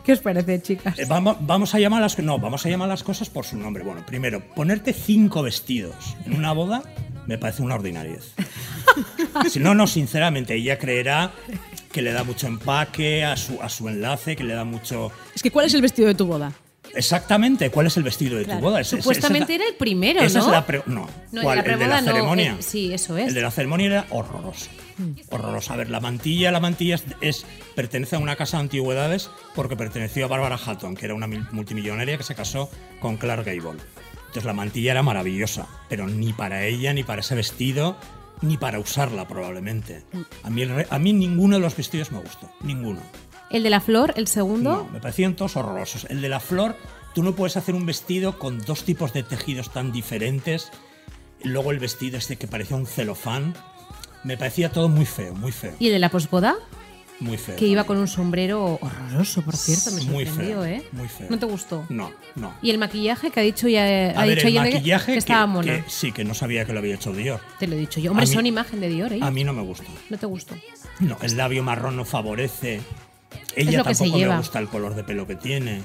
[0.03, 0.97] ¿Qué os parece, chicas?
[0.99, 3.83] Eh, vamos, vamos a llamar las no, vamos a llamar las cosas por su nombre.
[3.83, 6.83] Bueno, primero, ponerte cinco vestidos en una boda
[7.27, 8.33] me parece una ordinariez.
[9.49, 11.31] si no, no, sinceramente, ella creerá
[11.91, 15.11] que le da mucho empaque a su, a su enlace, que le da mucho.
[15.35, 16.53] Es que, ¿cuál es el vestido de tu boda?
[16.95, 18.81] Exactamente, ¿cuál es el vestido de tu boda?
[18.81, 20.45] Es- es- Supuestamente es era el primero, esa ¿no?
[20.45, 21.59] es la pre- no, No, ¿cuál?
[21.59, 22.51] el de la el de la preboda no, ceremonia.
[22.57, 23.27] el- sí, eso es.
[23.27, 24.67] El de la ceremonia era horroroso.
[25.29, 25.73] Horroroso.
[25.73, 27.45] A ver, la mantilla, la mantilla es,
[27.75, 31.45] pertenece a una casa de antigüedades porque perteneció a Barbara Hatton, que era una mil-
[31.51, 32.69] multimillonaria que se casó
[32.99, 33.79] con Clark Gable.
[34.19, 37.95] Entonces la mantilla era maravillosa, pero ni para ella, ni para ese vestido,
[38.41, 40.03] ni para usarla probablemente.
[40.43, 42.99] A mí, a mí ninguno de los vestidos me gustó, ninguno.
[43.49, 44.71] El de la flor, el segundo.
[44.71, 46.05] No, me parecían todos horrorosos.
[46.09, 46.75] El de la flor,
[47.15, 50.71] tú no puedes hacer un vestido con dos tipos de tejidos tan diferentes.
[51.43, 53.53] Luego el vestido este que parecía un celofán.
[54.23, 56.55] Me parecía todo muy feo, muy feo, ¿Y el de la posboda?
[57.19, 57.55] muy feo.
[57.55, 60.83] Que iba con un sombrero horroroso, por cierto, me Muy feo, ¿eh?
[60.91, 61.27] muy feo.
[61.31, 61.85] ¿No te gustó?
[61.89, 62.53] No, no.
[62.61, 65.17] ¿Y el maquillaje que ha dicho ya ha A ver, dicho el maquillaje que que,
[65.17, 67.39] estaba que sí, que no sabía que lo había hecho Dior.
[67.59, 68.11] Te lo he dicho yo.
[68.11, 69.19] Hombre, mí- son imagen de Dior, ¿eh?
[69.21, 69.85] A mí no me gusta.
[70.11, 70.55] ¿No te gustó?
[70.99, 72.81] No, el labio marrón no favorece.
[73.55, 74.33] Ella lo que se tampoco lleva.
[74.35, 75.83] le gusta el color de pelo que tiene.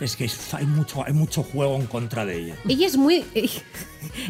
[0.00, 2.56] Es que hay mucho, hay mucho juego en contra de ella.
[2.68, 3.62] Ella es muy ella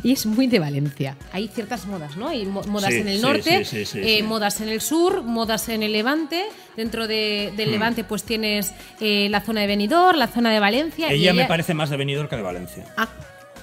[0.04, 1.16] es muy de Valencia.
[1.32, 2.28] Hay ciertas modas, ¿no?
[2.28, 5.22] Hay mo- modas Sí, en el norte, sí, sí, sí, eh, modas en el sur,
[5.22, 6.44] modas en el Levante.
[6.76, 7.56] Dentro de- Hmm.
[7.56, 11.10] del Levante, pues tienes eh, la zona de Benidorm, la zona de Valencia.
[11.12, 12.84] y Ella me parece más de Benidorm que de Valencia.
[12.98, 13.08] Ah,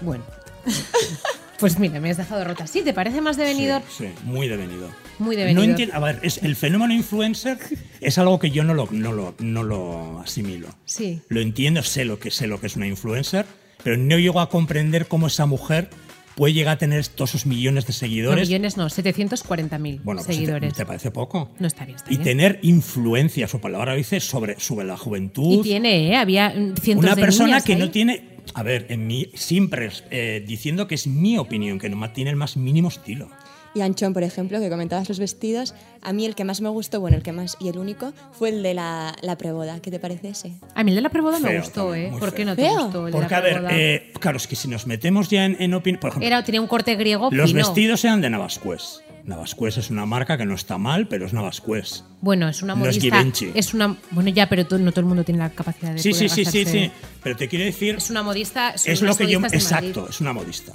[0.02, 0.24] bueno.
[1.62, 2.68] pues mira, me has dejado rota.
[2.68, 2.82] ¿Sí?
[2.82, 3.84] ¿Te parece más de Benidorm?
[3.90, 4.92] Sí, sí, muy de Benidorm.
[5.20, 7.58] Muy de No entiendo, a ver, es, el fenómeno influencer
[8.02, 10.68] es algo que yo no lo, no lo, no lo asimilo.
[10.84, 11.22] Sí.
[11.30, 13.46] Lo entiendo, sé lo, que, sé lo que es una influencer,
[13.84, 15.90] pero no llego a comprender cómo esa mujer
[16.36, 18.48] puede llegar a tener todos esos millones de No, seguidores.
[18.48, 20.74] millones no, 740.000 bueno, pues, ¿te- seguidores.
[20.74, 21.52] ¿te, parece poco?
[21.60, 22.24] No está bien, está y bien.
[22.24, 25.60] tener influencia, su palabra dice, sobre, sobre la juventud.
[25.60, 26.16] Y tiene, ¿eh?
[26.16, 27.80] Había mm, cientos Una de persona niñas que ahí.
[27.80, 28.31] no tiene.
[28.54, 32.36] A ver, en mí, siempre eh, diciendo que es mi opinión, que no tiene el
[32.36, 33.30] más mínimo estilo.
[33.74, 37.00] Y Anchón, por ejemplo, que comentabas los vestidos, a mí el que más me gustó,
[37.00, 39.80] bueno, el que más y el único, fue el de la, la preboda.
[39.82, 40.52] ¿Qué te parece ese?
[40.76, 42.18] A mí el de la preboda me gustó, también, ¿eh?
[42.20, 42.46] ¿Por qué feo.
[42.48, 42.84] no te ¿Feo?
[42.84, 43.78] gustó el Porque, de a la ver, preboda?
[43.80, 46.02] eh, claro, es que si nos metemos ya en, en opinión.
[46.02, 47.60] Por ejemplo, Era, tenía un corte griego los fino.
[47.66, 49.02] vestidos eran de Navascués.
[49.32, 52.04] Navascués es una marca que no está mal, pero es Navascués.
[52.22, 53.18] Bueno, es una No es modista.
[53.18, 53.52] Givenchy.
[53.56, 53.98] es una.
[54.12, 56.00] Bueno, ya, pero no todo el mundo tiene la capacidad de.
[56.00, 56.92] Sí, sí, poder sí, sí, sí.
[57.24, 57.96] Pero te quiero decir.
[57.96, 58.72] Es una modista.
[58.72, 59.40] Es lo que yo.
[59.40, 60.74] Exacto, es una modista.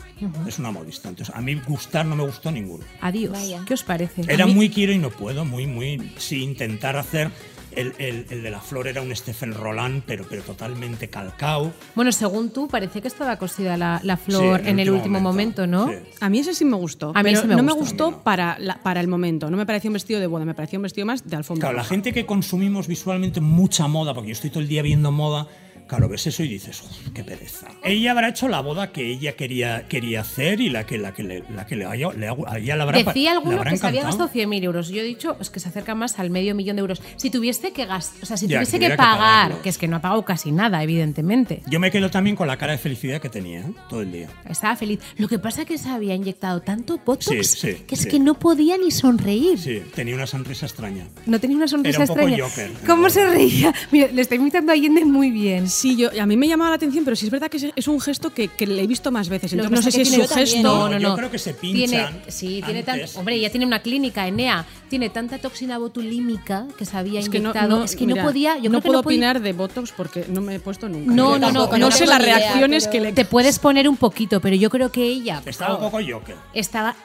[0.49, 1.09] Es una modista.
[1.09, 2.85] Entonces, a mí gustar no me gustó ninguno.
[3.01, 3.33] Adiós.
[3.33, 3.62] Vaya.
[3.66, 4.23] ¿Qué os parece?
[4.27, 6.12] Era mí- muy quiero y no puedo, muy, muy.
[6.19, 7.31] Sí, intentar hacer.
[7.77, 11.73] El, el- el de la flor era un Stephen Roland, pero, pero totalmente calcao.
[11.95, 15.67] Bueno, según tú, parece que estaba cosida la, la Sí, flor en el último momento,
[15.67, 15.89] ¿no?
[15.89, 15.95] Sí.
[16.21, 17.11] A mí ese sí me gustó.
[17.15, 18.11] A mí pero ese me no me gustó.
[18.12, 18.23] no.
[18.23, 19.51] para, la- para el momento.
[19.51, 21.69] No me pareció un vestido de boda, me pareció un vestido más de alfombra.
[21.69, 25.12] Claro, la gente que consumimos visualmente mucha moda, porque yo estoy todo el día viendo
[25.12, 25.47] moda,
[25.87, 27.68] Claro, ves eso y dices, "Uf, qué pereza.
[27.85, 31.22] Ella habrá hecho la boda que ella quería, quería hacer y la que, la que,
[31.22, 32.59] le, la que le, haya- le habrá,
[32.99, 34.88] Decía alguno habrá que se había gastado 100.000 euros.
[34.88, 37.01] Yo he dicho es que se acerca más al medio millón de euros.
[37.16, 39.68] Si tuviese que gastar, o sea, si Ya, tuviese que que tuviera que pagar, que
[39.68, 41.62] es que no ha pagado casi nada, evidentemente.
[41.68, 43.72] Yo me quedo también con la cara de felicidad que tenía ¿eh?
[43.88, 44.29] todo el día.
[44.49, 45.01] Estaba feliz.
[45.18, 48.09] Lo que pasa es que se había inyectado tanto botox Sí, sí, que es sí.
[48.09, 49.59] que no podía ni sonreír.
[49.59, 51.07] Sí, tenía una sonrisa extraña.
[51.27, 52.49] No tenía una sonrisa Era un poco extraña.
[52.49, 52.87] Joker.
[52.87, 53.72] ¿Cómo se reía?
[53.92, 55.68] Mira, le está imitando a Allende muy bien.
[55.77, 57.87] Sí, yo, a mí me llamaba la atención, pero sí es verdad que es, es
[57.89, 59.51] un gesto que, que le he visto más veces.
[59.51, 60.62] Que Entonces no sé si que es su tiene- gesto.
[60.62, 61.17] No, no, Yo no.
[61.17, 65.11] creo que se Tiene, pinchan sí, tiene tan, hombre, ella tiene una clínica, Enea, tiene
[65.11, 67.79] tanta toxina botulímica que se había Es que no, inyectado.
[67.79, 68.57] no- es que mira, no podía.
[68.59, 70.89] Yo no creo que puedo no podía- opinar de Botox porque no me he puesto
[70.89, 71.12] nunca.
[71.12, 73.12] No, Yo no, no, no sé las idea, reacciones que le.
[73.12, 76.37] Te puedes poner un poquito, pero yo creo que ella Estaba un poco Joker.
[76.55, 76.97] estaba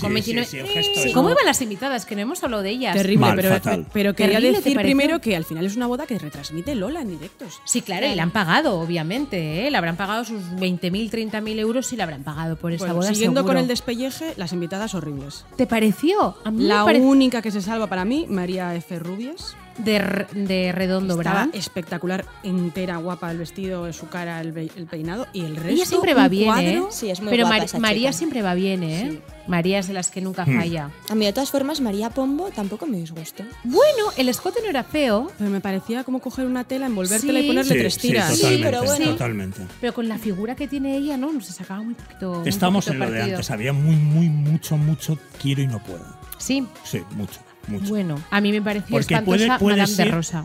[0.00, 1.08] con Sí, 29 sí, sí, el gesto Sí.
[1.08, 2.04] es- ¿Cómo iban las invitadas?
[2.06, 2.94] Que no hemos hablado de ellas.
[2.94, 3.86] Terrible, Mal, pero, fatal.
[3.92, 4.96] pero quería Terrible, ¿te decir pareció?
[4.96, 7.60] primero que al final es una boda que retransmite Lola en directos.
[7.64, 9.66] Sí, claro, y le han pagado, obviamente.
[9.66, 9.70] ¿eh?
[9.70, 13.08] Le habrán pagado sus 20.000, 30.000 euros y le habrán pagado por esa Bueno, boda.
[13.08, 15.44] siguiendo con el despelleje, las invitadas horribles.
[15.56, 16.36] ¿Te pareció?
[16.44, 18.98] A mí La me pareció única que se salva para mí, María F.
[18.98, 19.56] Rubias.
[19.78, 21.54] De, r- de redondo, Estaba ¿verdad?
[21.54, 24.52] espectacular, entera, guapa, el vestido, su cara, el,
[24.90, 25.68] peinado y el resto.
[25.70, 26.68] Ella siempre va bien, cuadro.
[26.68, 26.82] ¿eh?
[26.90, 28.18] Sí, es muy Pero guapa Mar- esa María chica.
[28.18, 29.20] siempre va bien, ¿eh?
[29.46, 30.90] María es de las que nunca falla.
[31.08, 33.44] A mí, de todas formas, María Pombo tampoco me disgustó.
[33.62, 37.44] Bueno, el escote no era feo, Pero me parecía como coger una tela, envolvértela Sí.
[37.44, 38.30] y ponerle Sí, tres sí, tiras.
[38.34, 39.04] totalmente, pero bueno.
[39.12, 39.60] totalmente.
[39.80, 41.40] pero con la figura que tiene ella, ¿no?
[41.40, 42.34] Se sacaba muy poquito.
[42.40, 43.36] muy Estamos poquito en lo de partido.
[43.36, 43.50] antes.
[43.52, 46.04] Había muy, muy, mucho, mucho quiero y no puedo.
[46.38, 46.66] Sí.
[46.82, 47.86] Sí, mucho, mucho.
[47.88, 50.44] Bueno, a mí me pareció Porque espantosa puede- puede Madame de Rosa.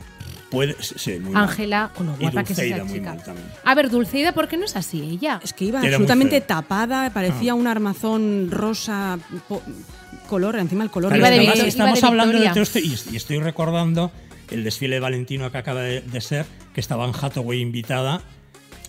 [0.49, 1.33] Puede, sí, sí, muy.
[1.33, 3.13] Ángela, con lo Y guapa que es Dulceida esa muy chica.
[3.13, 3.47] mal también.
[3.63, 5.39] A ver, Dulceida, ¿por qué no es así ella?
[5.43, 9.17] Es que iba Era absolutamente tapada, parecía un armazón rosa,
[10.27, 11.13] color, encima el color.
[11.13, 12.53] Claro, Iba de estamos, estamos de hablando de Victoria.
[12.53, 12.79] todo esto
[13.09, 14.11] y, y estoy recordando
[14.49, 18.21] el desfile de Valentino que acaba de, de ser, que estaba en Hathaway invitada.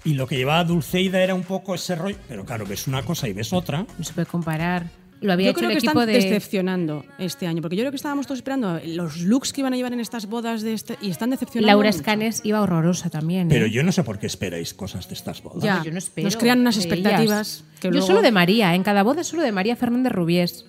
[0.05, 2.17] Y lo que llevaba Dulceida era un poco ese rollo.
[2.29, 3.87] Pero claro, ves una cosa y ves otra.
[3.99, 4.87] No se puede comparar.
[5.23, 6.21] Lo había Yo hecho creo el que equipo están de.
[6.21, 9.77] decepcionando este año, porque yo creo que estábamos todos esperando los looks que iban a
[9.77, 11.69] llevar en estas bodas de este y están decepcionando.
[11.69, 11.97] Laura mucho.
[11.99, 13.49] Escanes iba horrorosa también.
[13.49, 13.71] Pero ¿eh?
[13.71, 15.63] yo no sé por qué esperáis cosas de estas bodas.
[15.63, 18.83] Ya, yo no espero nos crean unas expectativas que Yo luego- solo de María, en
[18.83, 20.67] cada boda solo de María Fernández Rubiés.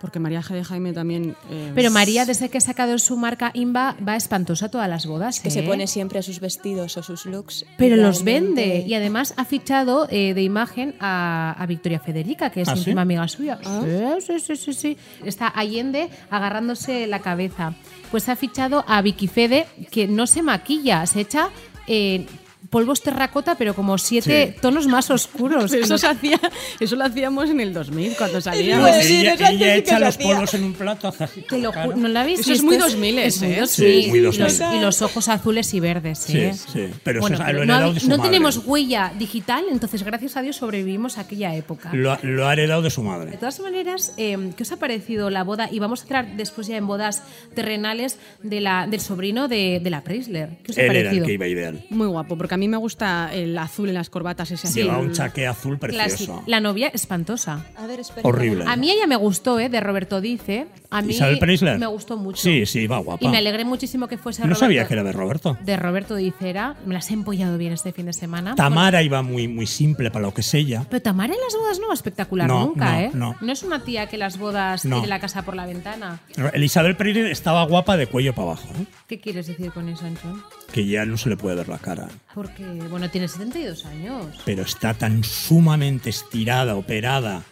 [0.00, 0.54] Porque María G.
[0.54, 1.36] de Jaime también.
[1.50, 5.04] eh, Pero María, desde que ha sacado su marca Imba, va espantosa a todas las
[5.06, 5.40] bodas.
[5.40, 5.62] Que se ¿eh?
[5.62, 7.66] pone siempre sus vestidos o sus looks.
[7.76, 8.84] Pero los vende.
[8.86, 12.92] Y además ha fichado eh, de imagen a, a Victoria Federica, que es ¿Ah, sí?
[12.92, 13.58] amiga suya.
[13.62, 14.96] Sí, sí, sí, sí, sí.
[15.24, 17.74] Está Allende agarrándose la cabeza.
[18.10, 21.50] Pues ha fichado a Vicky Fede, que no se maquilla, se echa
[21.86, 22.26] eh,
[22.70, 24.60] polvos terracota, pero como siete Sí.
[24.62, 25.72] tonos más oscuros.
[25.74, 26.40] Eso, se hacía,
[26.78, 28.78] eso lo hacíamos en el 2000, cuando salía.
[28.80, 31.42] Pues ella sí, ella eso sí que echa los polvos en un plato, hace así.
[31.42, 31.96] Te lo la cara.
[31.96, 32.66] ¿No lo habéis Eso es visto?
[32.66, 33.60] muy 2000, es muy ¿eh?
[33.60, 33.68] 2000.
[33.68, 34.76] Sí, muy Y los- 2000.
[34.76, 36.54] Y los ojos azules y verdes, Sí, ¿eh?
[36.54, 38.30] sí, pero eso Bueno, es- pero lo no, de su no madre.
[38.30, 41.90] tenemos huella digital, entonces gracias a Dios sobrevivimos a aquella época.
[41.92, 43.36] Lo, ha- lo ha heredado de su De madre.
[43.36, 45.68] todas maneras, eh, ¿qué os ha parecido la boda?
[45.72, 47.22] Y vamos a entrar después ya en bodas
[47.54, 50.58] terrenales de la, del sobrino de, de la Preisler.
[50.62, 51.26] ¿Qué os ha Él era el parecido?
[51.26, 51.84] que iba ideal.
[51.90, 54.82] Muy guapo, porque a mí me gusta el azul en las corbatas, ese azul.
[54.82, 56.08] Lleva un chaqué azul Clásico.
[56.08, 56.42] precioso.
[56.46, 57.66] La novia espantosa.
[57.76, 58.28] A ver, espera.
[58.28, 58.64] Horrible.
[58.68, 59.68] A mí ella me gustó, ¿eh?
[59.68, 60.66] De Roberto Dice.
[60.90, 61.78] A mí Isabel Preisler.
[61.78, 62.40] me gustó mucho.
[62.42, 63.24] Sí, sí, va guapa.
[63.24, 64.60] Y me alegré muchísimo que fuese No Roberto.
[64.60, 65.56] sabía que era de Roberto.
[65.62, 66.76] De Roberto Dice era.
[66.86, 68.54] Me las he empollado bien este fin de semana.
[68.54, 70.84] Tamara iba muy, muy simple para lo que es ella.
[70.90, 73.10] Pero Tamara en las bodas no va espectacular No, nunca, no, ¿eh?
[73.40, 73.52] no.
[73.52, 74.96] es una tía que las bodas No.
[74.96, 76.20] tiene la casa por la ventana.
[76.52, 78.84] Elizabeth Preisler estaba guapa de cuello para abajo, ¿eh?
[79.06, 80.42] ¿Qué quieres decir con eso, Anchón?
[80.72, 82.06] que ya no se le puede ver la cara.
[82.56, 84.26] Porque, bueno, tiene 72 años.
[84.44, 87.42] Pero está tan sumamente estirada, operada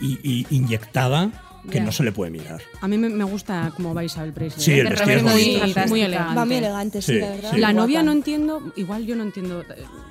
[0.00, 2.60] y, y inyectada que no se le puede mirar.
[2.80, 4.64] A mí me, gusta cómo va Isabel Presley.
[4.64, 4.78] Sí, ¿eh?
[4.80, 5.86] el De vestido es fantástica.
[5.88, 6.34] Muy elegante.
[6.34, 7.50] Va muy elegante, sí, Sí, la verdad.
[7.52, 7.60] sí.
[7.60, 9.66] La Muy novia no entiendo, igual yo no entiendo, eh,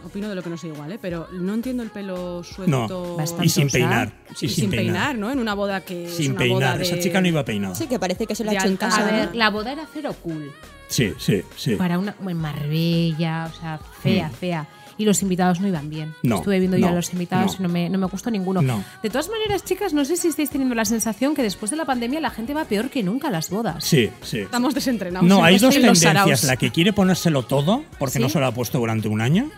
[0.05, 0.99] opino de lo que no sé igual, ¿eh?
[1.01, 4.13] pero no entiendo el pelo suelto No, Bastante y sin peinar.
[4.39, 5.29] y Y sin, peinar, ¿no?
[5.31, 6.77] En una boda que es Sin boda peinar.
[6.77, 7.75] de- Esa chica no iba peinada.
[7.75, 9.07] Sí, que parece que se lo ha hecho en casa.
[9.07, 10.51] A ver, la boda era cero cool.
[10.87, 11.75] Sí, sí, sí.
[11.75, 12.15] Para una.
[12.27, 14.67] En Marbella, o sea, fea, fea.
[15.01, 16.09] Y los invitados no iban bien.
[16.21, 16.27] Mm.
[16.29, 17.65] No, Estuve viendo yo no, a los invitados no.
[17.65, 18.61] y no me, no me gustó ninguno.
[18.61, 18.83] No.
[19.01, 21.85] De todas maneras, chicas, no sé si estáis teniendo la sensación que después de la
[21.85, 23.83] pandemia la gente va peor que nunca a las bodas.
[23.83, 24.41] Sí, sí.
[24.41, 25.27] Estamos desentrenados.
[25.27, 26.43] No, hay dos tendencias.
[26.43, 28.19] La que quiere ponérselo todo, porque ¿Sí?
[28.19, 29.49] no se lo ha puesto durante un año.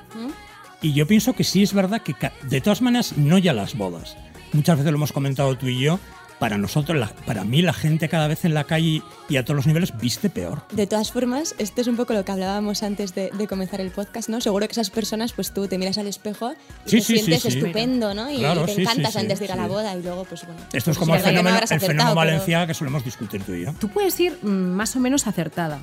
[0.82, 4.15] Y yo pienso que sí es verdad que, de todas maneras, no ya las bodas.
[4.53, 5.99] Muchas veces lo hemos comentado tú y yo.
[6.39, 9.56] Para nosotros, la- para mí, la gente cada vez en la calle y a todos
[9.56, 10.63] los niveles viste peor.
[10.72, 13.91] De todas formas, esto es un poco lo que hablábamos antes de, de comenzar el
[13.91, 14.41] podcast, ¿no?
[14.41, 16.54] Seguro que esas personas, pues tú te miras al espejo
[16.86, 17.48] y Sí, te sí, sientes sí.
[17.60, 18.30] estupendo, ¿no?
[18.30, 20.60] Y Claro, te encantas sí, antes de ir a la boda y luego, pues bueno.
[20.74, 23.54] Esto es pues como el fenómeno, el fenómeno acertado, pero- Valencia que solemos discutir tú
[23.54, 23.74] y yo.
[23.80, 25.80] Tú puedes ir mm, más o menos acertada,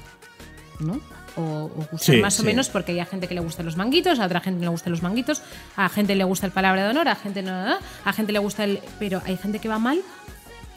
[0.80, 1.00] ¿no?
[1.36, 2.46] o, o gustar Sí, más o sí.
[2.46, 4.90] menos, porque hay a gente que le gustan los manguitos, a otra gente le gustan
[4.90, 5.42] los manguitos,
[5.76, 7.52] a gente le gusta el palabra de honor, a gente no,
[8.04, 8.80] a gente le gusta el.
[8.98, 10.00] Pero hay gente que va mal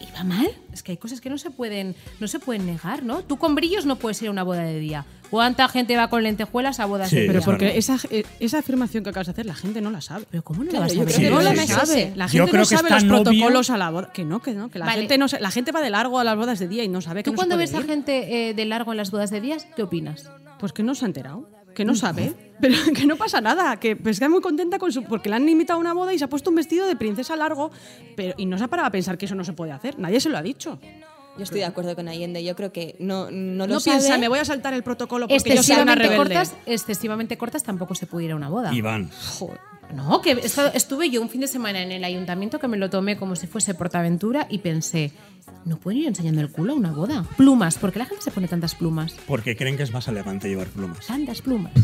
[0.07, 0.47] y va mal.
[0.73, 3.21] Es que hay cosas que no se pueden, no se pueden negar, ¿no?
[3.23, 5.05] Tú con brillos no puedes ir a una boda de día.
[5.29, 7.29] ¿Cuánta gente va con lentejuelas a bodas Sí, de día?
[7.29, 10.01] Pero Es porque esa, eh, esa afirmación que acabas de hacer, la gente no la
[10.01, 10.25] sabe.
[10.29, 12.13] Pero ¿cómo no Claro, la vas a no la sabe.
[12.15, 14.11] La gente no sabe los novio- protocolos a la boda.
[14.13, 14.99] Que no, que no, que la Vale.
[14.99, 17.21] gente no la gente va de largo a las bodas de día y no sabe
[17.23, 19.31] que ¿Tú no se cuando puede ves a gente eh, de largo en las bodas
[19.31, 20.29] de días, qué opinas?
[20.59, 23.95] Pues que no se ha enterado, que no sabe, pero que no pasa nada, que
[23.95, 26.25] pues, está muy contenta con su porque le han invitado a una boda y se
[26.25, 27.71] ha puesto un vestido de princesa largo,
[28.15, 29.99] pero y no se ha parado a pensar que eso no se puede hacer.
[29.99, 30.79] Nadie se lo ha dicho.
[31.35, 32.43] Yo estoy de acuerdo con Allende.
[32.43, 33.97] Yo creo que no, no lo No sabe.
[33.97, 36.35] piensa, me voy a saltar el protocolo porque yo soy una excesivamente rebelde.
[36.35, 38.71] cortas, excesivamente cortas tampoco se puede ir a una boda.
[38.71, 39.09] Iván.
[39.95, 40.41] No, que
[40.73, 43.47] estuve yo un fin de semana en el ayuntamiento que me lo tomé como si
[43.47, 45.11] fuese Portaventura y pensé,
[45.65, 47.25] no pueden ir enseñando el culo a una boda.
[47.37, 49.15] Plumas, ¿por qué la gente se pone tantas plumas?
[49.27, 51.05] Porque creen que es más elegante llevar plumas.
[51.07, 51.73] Tantas plumas.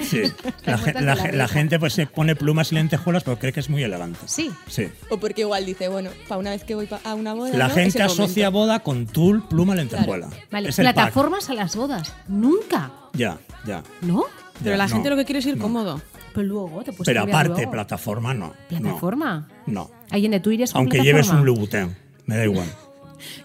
[0.00, 0.22] Sí.
[0.64, 4.18] La, gente pues se pone plumas y lentejuelas porque cree que es muy elegante.
[4.24, 4.50] Sí.
[4.66, 4.88] Sí.
[5.10, 7.56] O porque igual dice, bueno, para una vez que voy a una boda.
[7.56, 7.74] La ¿no?
[7.74, 8.58] gente asocia momento.
[8.58, 10.30] boda con tul, pluma, lentejuela.
[10.50, 10.94] Vale, Es el pack.
[10.94, 12.14] plataformas a las bodas.
[12.28, 12.92] Nunca.
[13.12, 13.82] Ya, ya.
[14.00, 14.24] ¿No?
[14.64, 15.62] Pero la gente lo que quiere es ir no.
[15.62, 16.00] cómodo.
[16.34, 17.70] Pero luego te puedes Pero aparte, luego.
[17.70, 18.48] plataforma no.
[18.48, 19.48] no, ¿Plataforma?
[19.66, 19.90] No.
[20.10, 21.04] Alguien de irías con Aunque plataforma?
[21.04, 22.66] lleves un Louboutin, me da igual.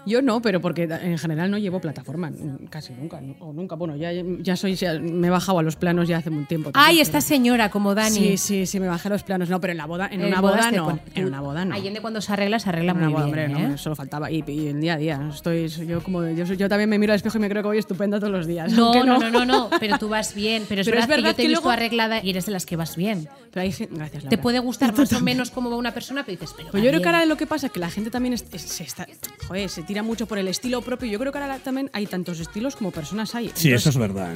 [0.06, 2.30] Yo no, pero porque en general no llevo plataforma,
[2.70, 3.76] casi nunca, o nunca.
[3.76, 4.10] Bueno, ya,
[4.40, 6.70] ya soy, ya me he bajado a los planos ya hace un tiempo.
[6.74, 8.16] Ay, esta señora como Dani.
[8.16, 9.48] Sí, sí, sí, me bajé a los planos.
[9.50, 10.98] No, pero en la boda, en En una boda te no.
[11.14, 11.74] En una boda no.
[11.74, 13.50] Allende cuando se arregla, se arregla En una muy boda, bien.
[13.50, 13.78] hombre, no, ¿eh?
[13.78, 14.30] solo faltaba.
[14.30, 15.30] Y, y en día a día.
[15.34, 17.78] Estoy, yo como yo, yo también me miro al espejo y me creo que voy
[17.78, 18.72] estupenda todos los días.
[18.72, 20.64] No, no, no, no, no, pero tú vas bien.
[20.68, 22.46] Pero es, Pero es verdad, que yo te he que visto luego- arreglada y eres
[22.46, 23.28] de las que vas bien.
[23.52, 23.94] Pero hay gente.
[23.94, 24.42] Gracias, Te Laura.
[24.42, 26.70] puede gustar más o menos cómo va una persona, pero dices, pero.
[26.70, 28.62] Pues yo creo que ahora lo que pasa es que la gente también es- es-
[28.62, 29.06] se está,
[29.46, 31.10] joder, se tira mucho por el estilo propio.
[31.10, 33.50] Yo creo que ahora también hay tantos estilos como personas hay.
[33.54, 34.34] Sí, eso es verdad.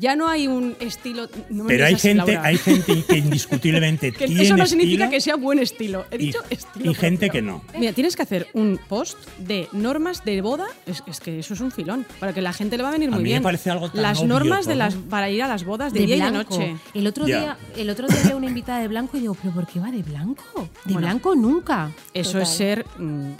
[0.00, 1.28] Ya no hay un estilo.
[1.50, 5.20] no me Pero hay gente, hay gente que indiscutiblemente que tiene eso no significa que
[5.20, 6.04] sea buen estilo.
[6.10, 6.90] He y, dicho estilo.
[6.90, 7.32] y gente propio.
[7.32, 7.62] que no.
[7.78, 10.66] Mira, tienes que hacer un post de normas de boda.
[10.86, 12.06] Es, es que eso es un filón.
[12.18, 13.42] Para que la gente le va a venir A muy mí me bien.
[13.42, 16.06] parece algo tan Las obvio normas de las, para ir a las bodas de, de
[16.06, 16.54] día blanco.
[16.54, 16.80] y de noche.
[16.94, 19.66] El otro día, el otro día había una invitada de blanco y digo, pero ¿por
[19.66, 20.68] qué va de blanco?
[20.84, 21.06] De Bueno.
[21.08, 21.90] blanco nunca.
[22.14, 22.42] Eso Total.
[22.42, 22.86] es ser.
[22.98, 23.30] mm,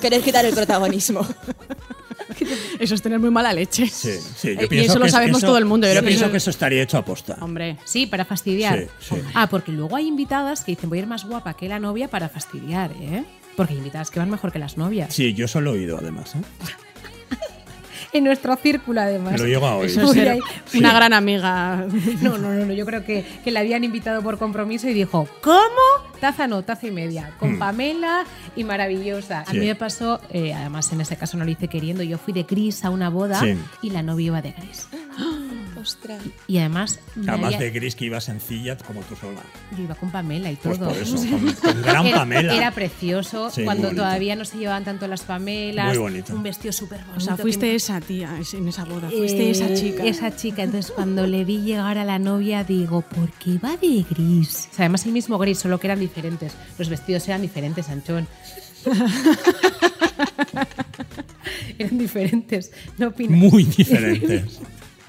[0.00, 1.26] Querer quitar el protagonismo.
[2.78, 3.86] eso es tener muy mala leche.
[3.86, 5.92] Sí, sí, Eh, yo y pienso eso lo sabemos eso- todo el mundo.
[5.92, 7.36] Yo pienso que eso estaría hecho a posta.
[7.40, 7.76] Hombre.
[7.84, 8.80] Sí, para fastidiar.
[9.00, 9.22] Sí, sí.
[9.34, 12.08] Ah, porque luego hay invitadas que dicen, voy a ir más guapa que la novia
[12.08, 13.24] para fastidiar, ¿eh?
[13.56, 15.14] Porque hay invitadas que van mejor que las novias.
[15.14, 16.34] Sí, yo solo he oído además.
[16.34, 16.38] ¿eh?
[18.14, 19.40] En nuestro círculo, además.
[19.40, 19.88] Lo llego a oír.
[19.88, 20.78] Eso una Sí.
[20.80, 21.86] gran amiga.
[22.20, 25.26] No, no, no, no, yo creo que, que la habían invitado por compromiso y dijo,
[25.40, 26.11] ¿cómo?
[26.22, 27.58] Taza no, taza y media, con Mm.
[27.58, 29.42] Pamela y maravillosa.
[29.44, 32.32] A mí me pasó, eh, además en ese caso no lo hice queriendo, yo fui
[32.32, 33.56] de gris a una boda Sí.
[33.82, 34.86] y la novia iba de gris.
[35.80, 36.22] Ostras.
[36.46, 39.40] Y además, Además había- de gris que iba sencilla como tú sola.
[39.76, 40.90] yo iba con Pamela y Pues todo.
[40.90, 42.54] por eso, con, con gran Era- Pamela.
[42.54, 45.88] Era precioso, Sí, cuando todavía no se llevaban tanto las Pamelas.
[45.88, 46.34] Muy bonito.
[46.36, 47.16] Un vestido súper bonito.
[47.16, 49.10] O sea, fuiste esa tía en esa boda.
[49.10, 50.04] Fuiste esa Eh, chica.
[50.04, 50.62] Esa chica.
[50.62, 54.68] Entonces, cuando le vi llegar a la novia, digo, ¿por qué va de gris?
[54.70, 56.52] O sea, además, el mismo gris, solo que eran diferentes.
[56.78, 58.28] Los vestidos eran diferentes, Anchón.
[61.78, 62.72] eran diferentes.
[62.98, 63.38] No opinas.
[63.38, 64.60] Muy diferentes.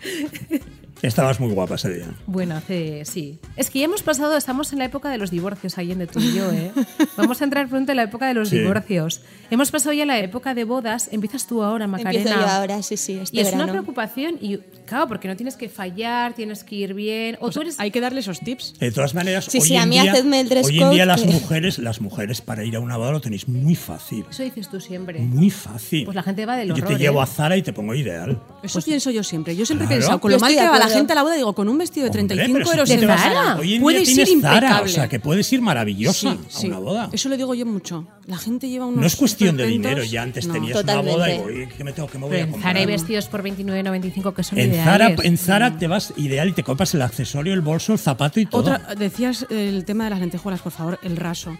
[1.04, 2.06] Estabas muy guapa ese día.
[2.28, 3.38] Bueno, hace, sí.
[3.58, 6.34] Es que ya hemos pasado, estamos en la época de los divorcios, Allende, tú y
[6.34, 6.72] yo, ¿eh?
[7.18, 8.60] Vamos a entrar pronto en la época de los Sí.
[8.60, 9.22] divorcios.
[9.52, 11.10] Hemos pasado ya la época de bodas.
[11.12, 12.20] Empiezas tú ahora, Macarena.
[12.22, 13.74] Empiezo yo ahora, sí, sí, este y es una verano.
[13.74, 14.38] preocupación.
[14.42, 17.38] Y claro, porque no tienes que fallar, tienes que ir bien.
[17.42, 17.80] O tú eres.
[17.82, 18.80] Hay que darle esos tips.
[18.80, 20.90] De todas maneras, Sí, hoy, sí, en a mí día, hacedme el dress hoy en
[20.92, 24.26] día las mujeres, las mujeres para ir a una boda lo tenéis muy fácil.
[24.32, 25.20] Eso dices tú siempre.
[25.20, 26.06] Muy fácil.
[26.06, 26.88] Pues la gente va del Yo horror.
[26.88, 27.24] te llevo ¿eh?
[27.24, 28.42] a Zara y te pongo ideal.
[28.64, 29.54] Eso pienso yo siempre.
[29.58, 30.00] Yo siempre he Claro.
[30.02, 30.93] pensado, con Yo lo mal que de va la.
[30.94, 33.18] Gente a la boda, digo, con un vestido de Hombre, 35 pero si euros en
[33.20, 34.92] Zara, Hoy en puedes día ir tienes Zara, impecable.
[34.92, 36.68] o sea, que puedes ir maravillosa Sí, a sí.
[36.68, 37.10] una boda.
[37.12, 38.08] Eso lo digo yo mucho.
[38.26, 39.02] La gente lleva unos.
[39.02, 40.54] no es cuestión de dinero, ya antes No.
[40.54, 41.16] tenías Totalmente.
[41.16, 42.70] una boda y voy, ¿qué me tengo que me voy Pero a en comprar?
[42.74, 44.86] Zara hay vestidos por 29,95 que son En ideales.
[44.86, 48.40] Zara, en Zara te vas ideal y te compras el accesorio, el bolso, el zapato
[48.40, 48.62] y todo.
[48.62, 51.58] Otra, decías el tema de las lentejuelas, por favor, el raso.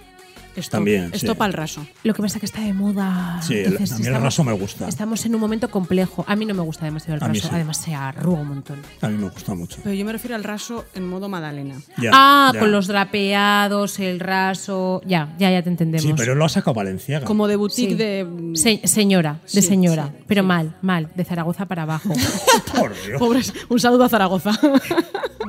[0.56, 1.38] Esto, También, Esto sí.
[1.38, 1.86] para el raso.
[2.04, 3.40] Lo que pasa es que está de moda.
[3.42, 4.88] Sí, el- a mí el raso me gusta.
[4.88, 6.24] Estamos en un momento complejo.
[6.28, 7.50] A mí no me gusta demasiado el A mí raso.
[7.50, 7.56] sí.
[7.56, 8.80] Además, se arruga un montón.
[9.02, 9.78] A mí me gusta mucho.
[9.84, 11.76] Pero yo me refiero al raso en modo Madalena.
[11.98, 12.60] Ya, ah, ya.
[12.60, 15.02] con los drapeados, el raso.
[15.06, 16.04] Ya, ya, ya te entendemos.
[16.06, 17.26] Sí, pero lo ha sacado Valenciaga.
[17.26, 17.96] Como de boutique Sí.
[17.96, 18.52] de.
[18.56, 20.08] Se- señora, de Sí, señora.
[20.16, 21.10] sí, pero mal, mal.
[21.16, 22.14] De Zaragoza para abajo.
[22.78, 23.20] Por Dios.
[23.20, 23.54] Pobres.
[23.70, 24.52] Un saludo a Zaragoza.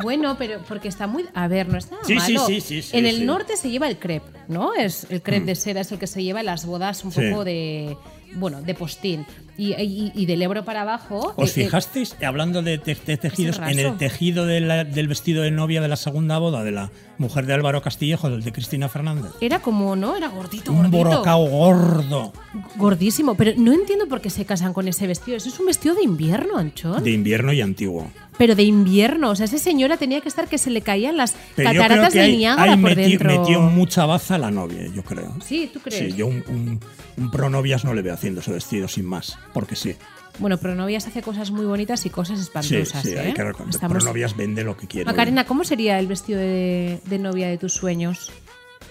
[0.03, 1.25] bueno, pero porque está muy.
[1.35, 2.47] A ver, no está Sí, sí, malo.
[2.47, 3.25] sí, sí, sí, en el sí.
[3.25, 4.75] norte se lleva el crepe, ¿no?
[4.75, 7.21] Es el crepe de seda es el que se lleva en las bodas un Sí.
[7.31, 7.97] poco de,
[8.37, 9.27] bueno, de postín.
[9.57, 11.33] Y, y- y del Ebro para abajo.
[11.37, 15.07] ¿Os eh, eh, fijasteis, hablando de, te- de tejidos, en el tejido de la- del
[15.07, 18.51] vestido de novia de la segunda boda de la mujer de Álvaro Castillejo, del de
[18.53, 19.31] Cristina Fernández?
[19.41, 20.17] era como, ¿no?
[20.17, 20.97] Era gordito, Un gordito.
[20.97, 22.33] borocao gordo.
[22.77, 23.37] Gordísimo.
[23.37, 25.37] Pero no entiendo por qué se casan con ese vestido.
[25.37, 27.05] Eso es un vestido de invierno, Anchón.
[27.05, 28.11] De invierno y antiguo.
[28.37, 29.31] Pero de invierno.
[29.31, 32.29] O sea, esa señora tenía que estar que se le caían las Pero cataratas de
[32.33, 33.41] Niágara por meti- dentro.
[33.41, 35.37] metió mucha baza la novia, yo creo.
[35.45, 36.13] Sí, ¿tú crees?
[36.13, 36.81] Sí, yo un, un,
[37.17, 39.95] un pro novias no le veo haciendo ese vestido sin más, porque sí.
[40.41, 43.03] Bueno, pero novias hace cosas muy bonitas y cosas Sí, espantosas.
[43.05, 43.21] sí, ¿eh?
[43.21, 43.43] hay que.
[43.71, 45.07] Estamos- Pro novias vende lo que quiere.
[45.07, 48.33] Macarena, ¿cómo sería el vestido de, de novia de tus sueños?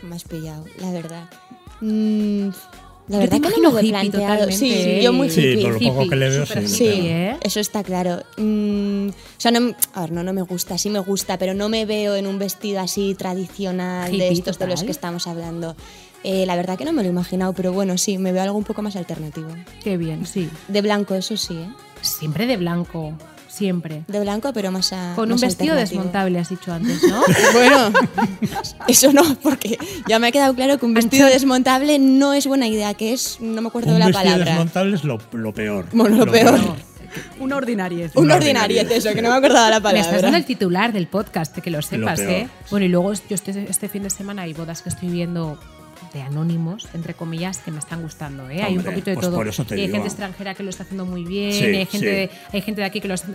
[0.03, 1.29] Me has pillado, la verdad.
[1.81, 2.49] Mm,
[3.07, 4.45] la verdad que no lo he planteado.
[4.45, 5.01] totalmente, Sí, ¿eh?
[5.03, 5.63] yo muy Sí, hippie.
[5.63, 6.75] por lo poco que le veo, súper sí.
[6.75, 7.37] Sí, hippie, ¿eh?
[7.41, 8.23] eso está claro.
[8.37, 11.67] Mm, o sea, no, a ver, no, no me gusta, sí me gusta, pero no
[11.69, 14.85] me veo en un vestido así tradicional Hippie de estos de los total.
[14.85, 15.75] que estamos hablando.
[16.23, 18.57] Eh, la verdad que no me lo he imaginado, pero bueno, sí, me veo algo
[18.57, 19.49] un poco más alternativo.
[19.83, 20.49] Qué bien, sí.
[20.69, 21.69] De blanco, eso sí, ¿eh?
[22.01, 23.13] Siempre de blanco.
[23.53, 24.01] Siempre.
[24.07, 27.21] De blanco, pero más a, Con un vestido desmontable, has dicho antes, ¿no?
[27.53, 27.91] Bueno,
[28.87, 29.77] eso no, porque
[30.07, 33.37] ya me ha quedado claro que un vestido desmontable no es buena idea, que es,
[33.39, 34.45] no me acuerdo Un de la vestido palabra.
[34.45, 35.85] desmontable es lo, lo peor.
[35.91, 36.59] Bueno, lo peor.
[37.39, 38.15] Una ordinariez.
[38.15, 40.37] Un Una ordinariez, eso, que no me acordaba la Me estás dando palabra.
[40.39, 42.19] el titular del podcast, que lo sepas.
[42.21, 42.49] ¿eh?
[42.71, 45.59] Bueno, y luego yo este, este fin de semana hay bodas que estoy viendo
[46.13, 48.61] de anónimos, entre comillas, que me están gustando, ¿eh?
[48.61, 49.35] hay un poquito de pues todo.
[49.37, 49.95] por eso te y hay digo.
[49.97, 52.05] gente extranjera que lo está haciendo muy bien, Sí, hay gente, sí.
[52.05, 53.29] de, hay gente de aquí que lo está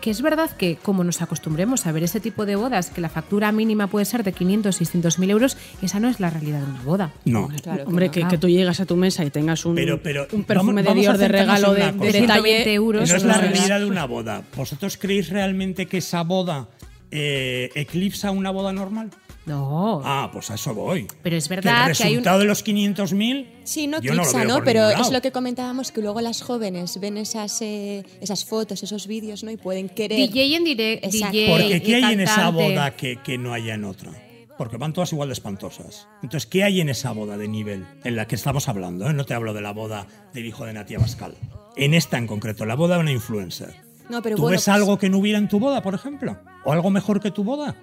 [0.00, 3.08] que es verdad que como nos acostumbremos a ver ese tipo de bodas, que la
[3.08, 6.64] factura mínima puede ser de 500, 600 mil euros, esa no es la realidad de
[6.72, 7.12] una boda.
[7.24, 7.46] No.
[7.62, 8.12] Claro que Hombre, no.
[8.12, 10.96] que, que tú llegas a tu mesa y tengas un, Pero- pero un perfume vamos-
[10.96, 12.18] de Dior de regalo de, de detalle.
[12.18, 13.08] 120 euros.
[13.10, 14.42] No es la realidad de una boda.
[14.56, 16.66] ¿Vosotros creéis realmente que esa boda
[17.12, 19.10] eh, eclipsa una boda normal?
[19.44, 21.08] No, Ah, pues a eso voy.
[21.22, 22.16] pero es Que verdad el que, hay un...
[22.18, 24.54] resultado de los 500.000 Sí, no yo no lo eclipsa, veo ¿no?
[24.56, 28.82] por Pero es lo que comentábamos, que luego las jóvenes ven esas, eh, esas fotos,
[28.84, 29.50] esos vídeos, ¿no?
[29.50, 30.16] Y pueden querer...
[30.18, 31.08] DJ en directo,
[31.48, 34.12] Porque ¿qué hay en esa boda que, que no haya en otra?
[34.58, 36.06] Porque van todas igual de espantosas.
[36.22, 39.08] Entonces, ¿qué hay en esa boda de nivel en la que estamos hablando?
[39.10, 39.12] eh?
[39.12, 41.34] No te hablo de la boda del hijo de Natia Bascal.
[41.76, 43.74] En esta en concreto, la boda de una influencer.
[44.08, 46.38] No, pero ¿Tú bueno, ves pues- algo que no hubiera en tu boda, por ejemplo?
[46.64, 47.74] ¿O algo mejor que tu boda?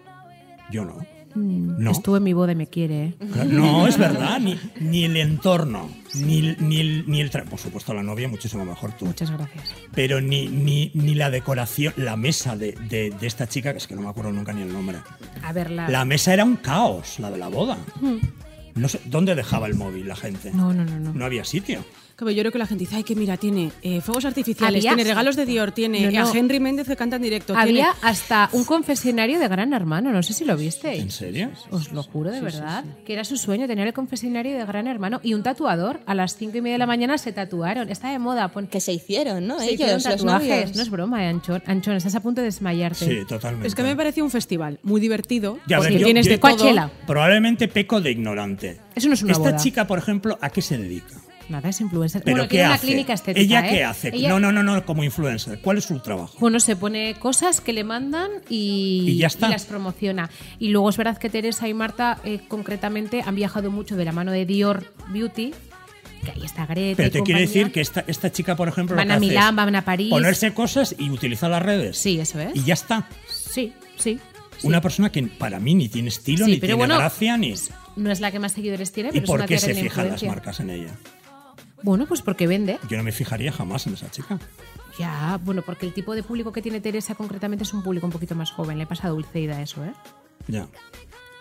[0.72, 1.06] Yo no.
[1.36, 1.92] No.
[1.92, 3.14] Estuvo en mi boda y me quiere, ¿eh?
[3.48, 4.40] No, es verdad.
[4.40, 8.66] Ni, ni el entorno, ni, el- ni el, ni el Por supuesto, la novia muchísimo
[8.66, 9.06] mejor tú.
[9.06, 9.74] Muchas gracias.
[9.94, 13.88] Pero ni, ni, ni la decoración, la mesa de, de- de esta chica, que es
[13.88, 14.98] que no me acuerdo nunca ni el nombre.
[15.44, 15.88] A ver, la...
[15.90, 17.78] La mesa era un caos, la de la boda.
[18.76, 20.52] No sé, ¿dónde dejaba el móvil la gente?
[20.54, 21.14] No, no, no, no.
[21.14, 21.84] No había sitio.
[22.20, 24.96] Claro, yo creo que la gente dice, ay, que mira, tiene eh, fuegos artificiales, Había-
[24.96, 26.30] tiene regalos de Dior, tiene No, no.
[26.30, 27.54] a Henry Méndez que canta en directo.
[27.56, 31.14] Había tiene- hasta un confesionario de Gran Hermano, no sé si lo ¿En visteis.
[31.14, 31.50] serio?
[31.72, 35.22] Os lo juro de verdad, que era su sueño tener el confesionario de Gran Hermano
[35.24, 36.00] y un tatuador.
[36.06, 37.90] A las cinco y media de la mañana se tatuaron.
[37.90, 38.50] Está de moda.
[38.50, 38.68] Pon...
[38.68, 39.58] Que se hicieron, ¿no?
[39.60, 40.76] se Ellos, hicieron los tatuajes.
[40.76, 41.64] No es broma, eh, Anchón.
[41.66, 43.06] Anchón, estás a punto de desmayarte.
[43.06, 43.68] Sí, totalmente.
[43.68, 46.32] Es que me pareció un festival muy divertido, Ya, a ver, porque yo- tienes yo-
[46.34, 46.40] de.
[46.40, 46.92] Coachella.
[47.08, 48.78] Probablemente peco de ignorante.
[48.96, 49.58] Eso no es una Esta boda.
[49.58, 51.16] chica, por ejemplo, ¿a qué se dedica?
[51.50, 52.22] Nada, es influencer.
[52.24, 52.86] ¿Pero bueno, qué tiene una hace?
[52.88, 53.42] clínica estética.
[53.44, 53.70] ¿Ella ¿eh?
[53.72, 54.10] qué hace?
[54.14, 55.60] Ella- No, no, no, no, como influencer.
[55.62, 56.36] ¿Cuál es su trabajo?
[56.40, 59.50] Bueno, se pone cosas que le mandan y, Y ya está.
[59.50, 60.30] las promociona.
[60.60, 64.12] Y luego es verdad que Teresa y Marta eh, concretamente han viajado mucho de la
[64.12, 65.54] mano de Dior Beauty,
[66.24, 66.98] que ahí está Greta.
[66.98, 69.20] Pero y te quiere decir que esta, esta chica, por ejemplo, Van lo que a
[69.20, 70.10] Milán, van a París.
[70.12, 71.98] Ponerse cosas y utilizar las redes.
[71.98, 72.56] Sí, eso es.
[72.56, 73.08] Y ya está.
[73.28, 74.20] Sí, sí.
[74.58, 74.68] sí.
[74.68, 77.56] Una persona que para mí ni tiene estilo, Sí, ni tiene bueno, gracia, ni.
[77.96, 80.10] No es la que más seguidores tiene, ¿Y pero es por una qué se fijan
[80.10, 80.92] las marcas en ella?
[81.84, 82.80] Bueno, pues porque vende.
[82.90, 84.40] Yo no me fijaría jamás en esa chica.
[84.98, 88.12] Ya, bueno, porque el tipo de público que tiene Teresa concretamente es un público un
[88.12, 88.78] poquito más joven.
[88.78, 89.94] Le pasa a Dulceida eso, ¿eh?
[90.48, 90.68] Ya.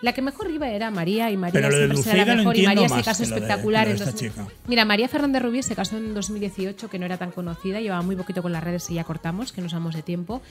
[0.01, 2.37] La que mejor iba era María y María Pero lo de será la Dulceida lo
[2.37, 4.29] mejor y María se casó espectacular de en esta 2000.
[4.31, 4.47] chica.
[4.67, 8.15] Mira, María Fernández Rubí se casó en 2018, que no era tan conocida, llevaba muy
[8.15, 10.41] poquito con las redes y ya cortamos, que nos damos de tiempo.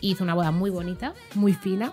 [0.00, 1.92] Hizo una boda muy bonita, muy fina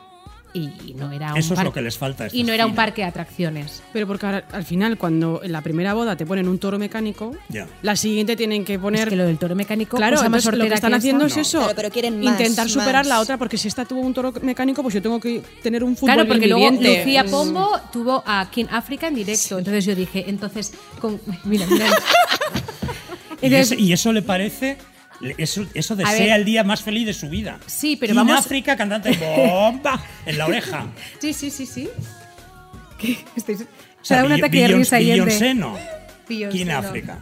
[0.54, 2.76] y no era un Eso es par- lo que les falta Y no era un
[2.76, 3.82] parque de atracciones.
[3.92, 7.36] Pero porque ahora, al final, cuando en la primera boda te ponen un toro mecánico,
[7.82, 9.02] la siguiente tienen que poner.
[9.04, 11.42] Es que lo del toro mecánico, Claro, cosa más lo que están que haciendo esa.
[11.42, 11.60] es eso.
[11.60, 13.08] Claro, pero quieren más, intentar superar más.
[13.08, 15.96] la otra, porque si esta tuvo un toro mecánico, pues yo tengo que tener un
[15.96, 16.70] fútbol Claro, porque luego.
[16.72, 19.58] Lucía Pombo tuvo a King África en directo.
[19.58, 21.88] Entonces yo dije, entonces, con, mira, mira.
[23.42, 24.78] Y eso le parece.
[25.38, 26.40] Eso, eso desea ver.
[26.40, 27.60] el día más feliz de su vida.
[27.66, 30.88] Sí, pero vamos- En África, cantante bomba en la oreja.
[31.20, 31.90] Sí, sí, sí, sí.
[32.98, 33.18] ¿Qué?
[33.36, 33.66] Estáis- O
[34.06, 35.78] Se da un ataque de risa y el de- no.
[36.28, 36.78] Beyoncé ¿Quién no.
[36.78, 37.20] África?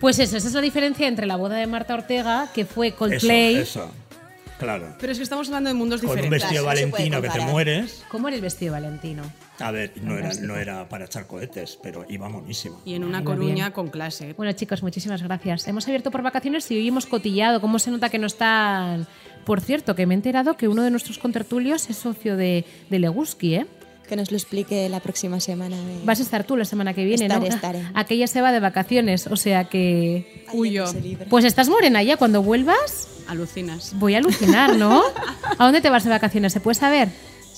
[0.00, 2.96] Pues eso, esa es la diferencia entre la boda de Marta Ortega, que fue Eso,
[2.96, 3.92] Coldplay, eso.
[4.58, 4.96] Claro.
[5.00, 6.42] Pero es que estamos hablando de mundos Con un diferentes.
[6.42, 7.50] vestido Claro, no se puede valentino que te comparar.
[7.52, 8.04] mueres.
[8.08, 9.22] ¿Cómo era el vestido Valentino?
[9.60, 10.46] A ver, no era, Fantástico.
[10.46, 12.80] no era para echar cohetes, pero iba monísimo.
[12.84, 13.72] Y en una Iba Coruña bien.
[13.72, 14.34] con clase.
[14.34, 15.66] Bueno, chicos, muchísimas gracias.
[15.66, 17.60] Hemos abierto por vacaciones y hoy hemos cotillado.
[17.60, 19.06] ¿Cómo se nota que no están...?
[19.44, 22.98] Por cierto, que me he enterado que uno de nuestros contertulios es socio de, de
[22.98, 23.66] Leguski, ¿eh?
[24.06, 25.76] Que nos lo explique la próxima semana.
[25.76, 27.54] de- Vas a estar tú la semana que viene, Estaré, ¿no?
[27.54, 27.82] estaré.
[27.94, 30.44] Aquella se va de vacaciones, o sea que...
[30.48, 30.86] Alguien Uy, que yo.
[30.86, 31.26] se libre.
[31.28, 33.92] Pues estás morena ya, cuando vuelvas Alucinas.
[33.98, 35.02] voy a alucinar, ¿no?
[35.58, 36.52] ¿A dónde te vas de vacaciones?
[36.52, 37.08] ¿Se puede saber?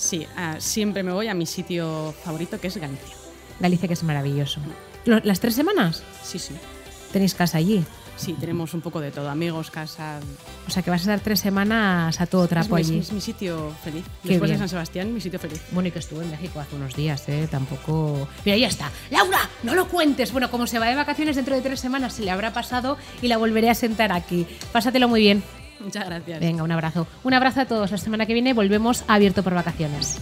[0.01, 3.15] Sí, ah, siempre me voy a mi sitio favorito que es Galicia.
[3.61, 4.59] Galicia, que es maravilloso.
[5.05, 6.03] Lo- ¿Las tres semanas?
[6.23, 6.55] Sí, sí.
[7.13, 7.85] Tenéis casa allí.
[8.17, 9.29] Sí, tenemos un poco de todo.
[9.29, 10.21] Amigos, casa.
[10.67, 13.03] O sea que vas a estar tres semanas a todo trapo es, mi, allí.
[13.03, 14.05] es mi sitio feliz.
[14.23, 14.53] Qué Después bien.
[14.53, 15.61] de San Sebastián, mi sitio feliz.
[15.71, 17.47] Bueno, y que estuve en México hace unos días, ¿eh?
[17.51, 18.27] Tampoco...
[18.47, 18.91] Mira, ya está.
[19.11, 20.33] Laura, no lo cuentes.
[20.33, 23.29] Bueno, como se va de vacaciones dentro de tres semanas, se le habrá pasado y
[23.29, 24.47] la volveré a sentar aquí.
[24.73, 25.43] Pásatelo muy bien.
[25.81, 26.41] Muchas gracias.
[26.41, 27.07] Venga, un abrazo.
[27.24, 27.91] Un abrazo a todos.
[27.91, 30.18] La semana que viene volvemos a Abierto por Vacaciones.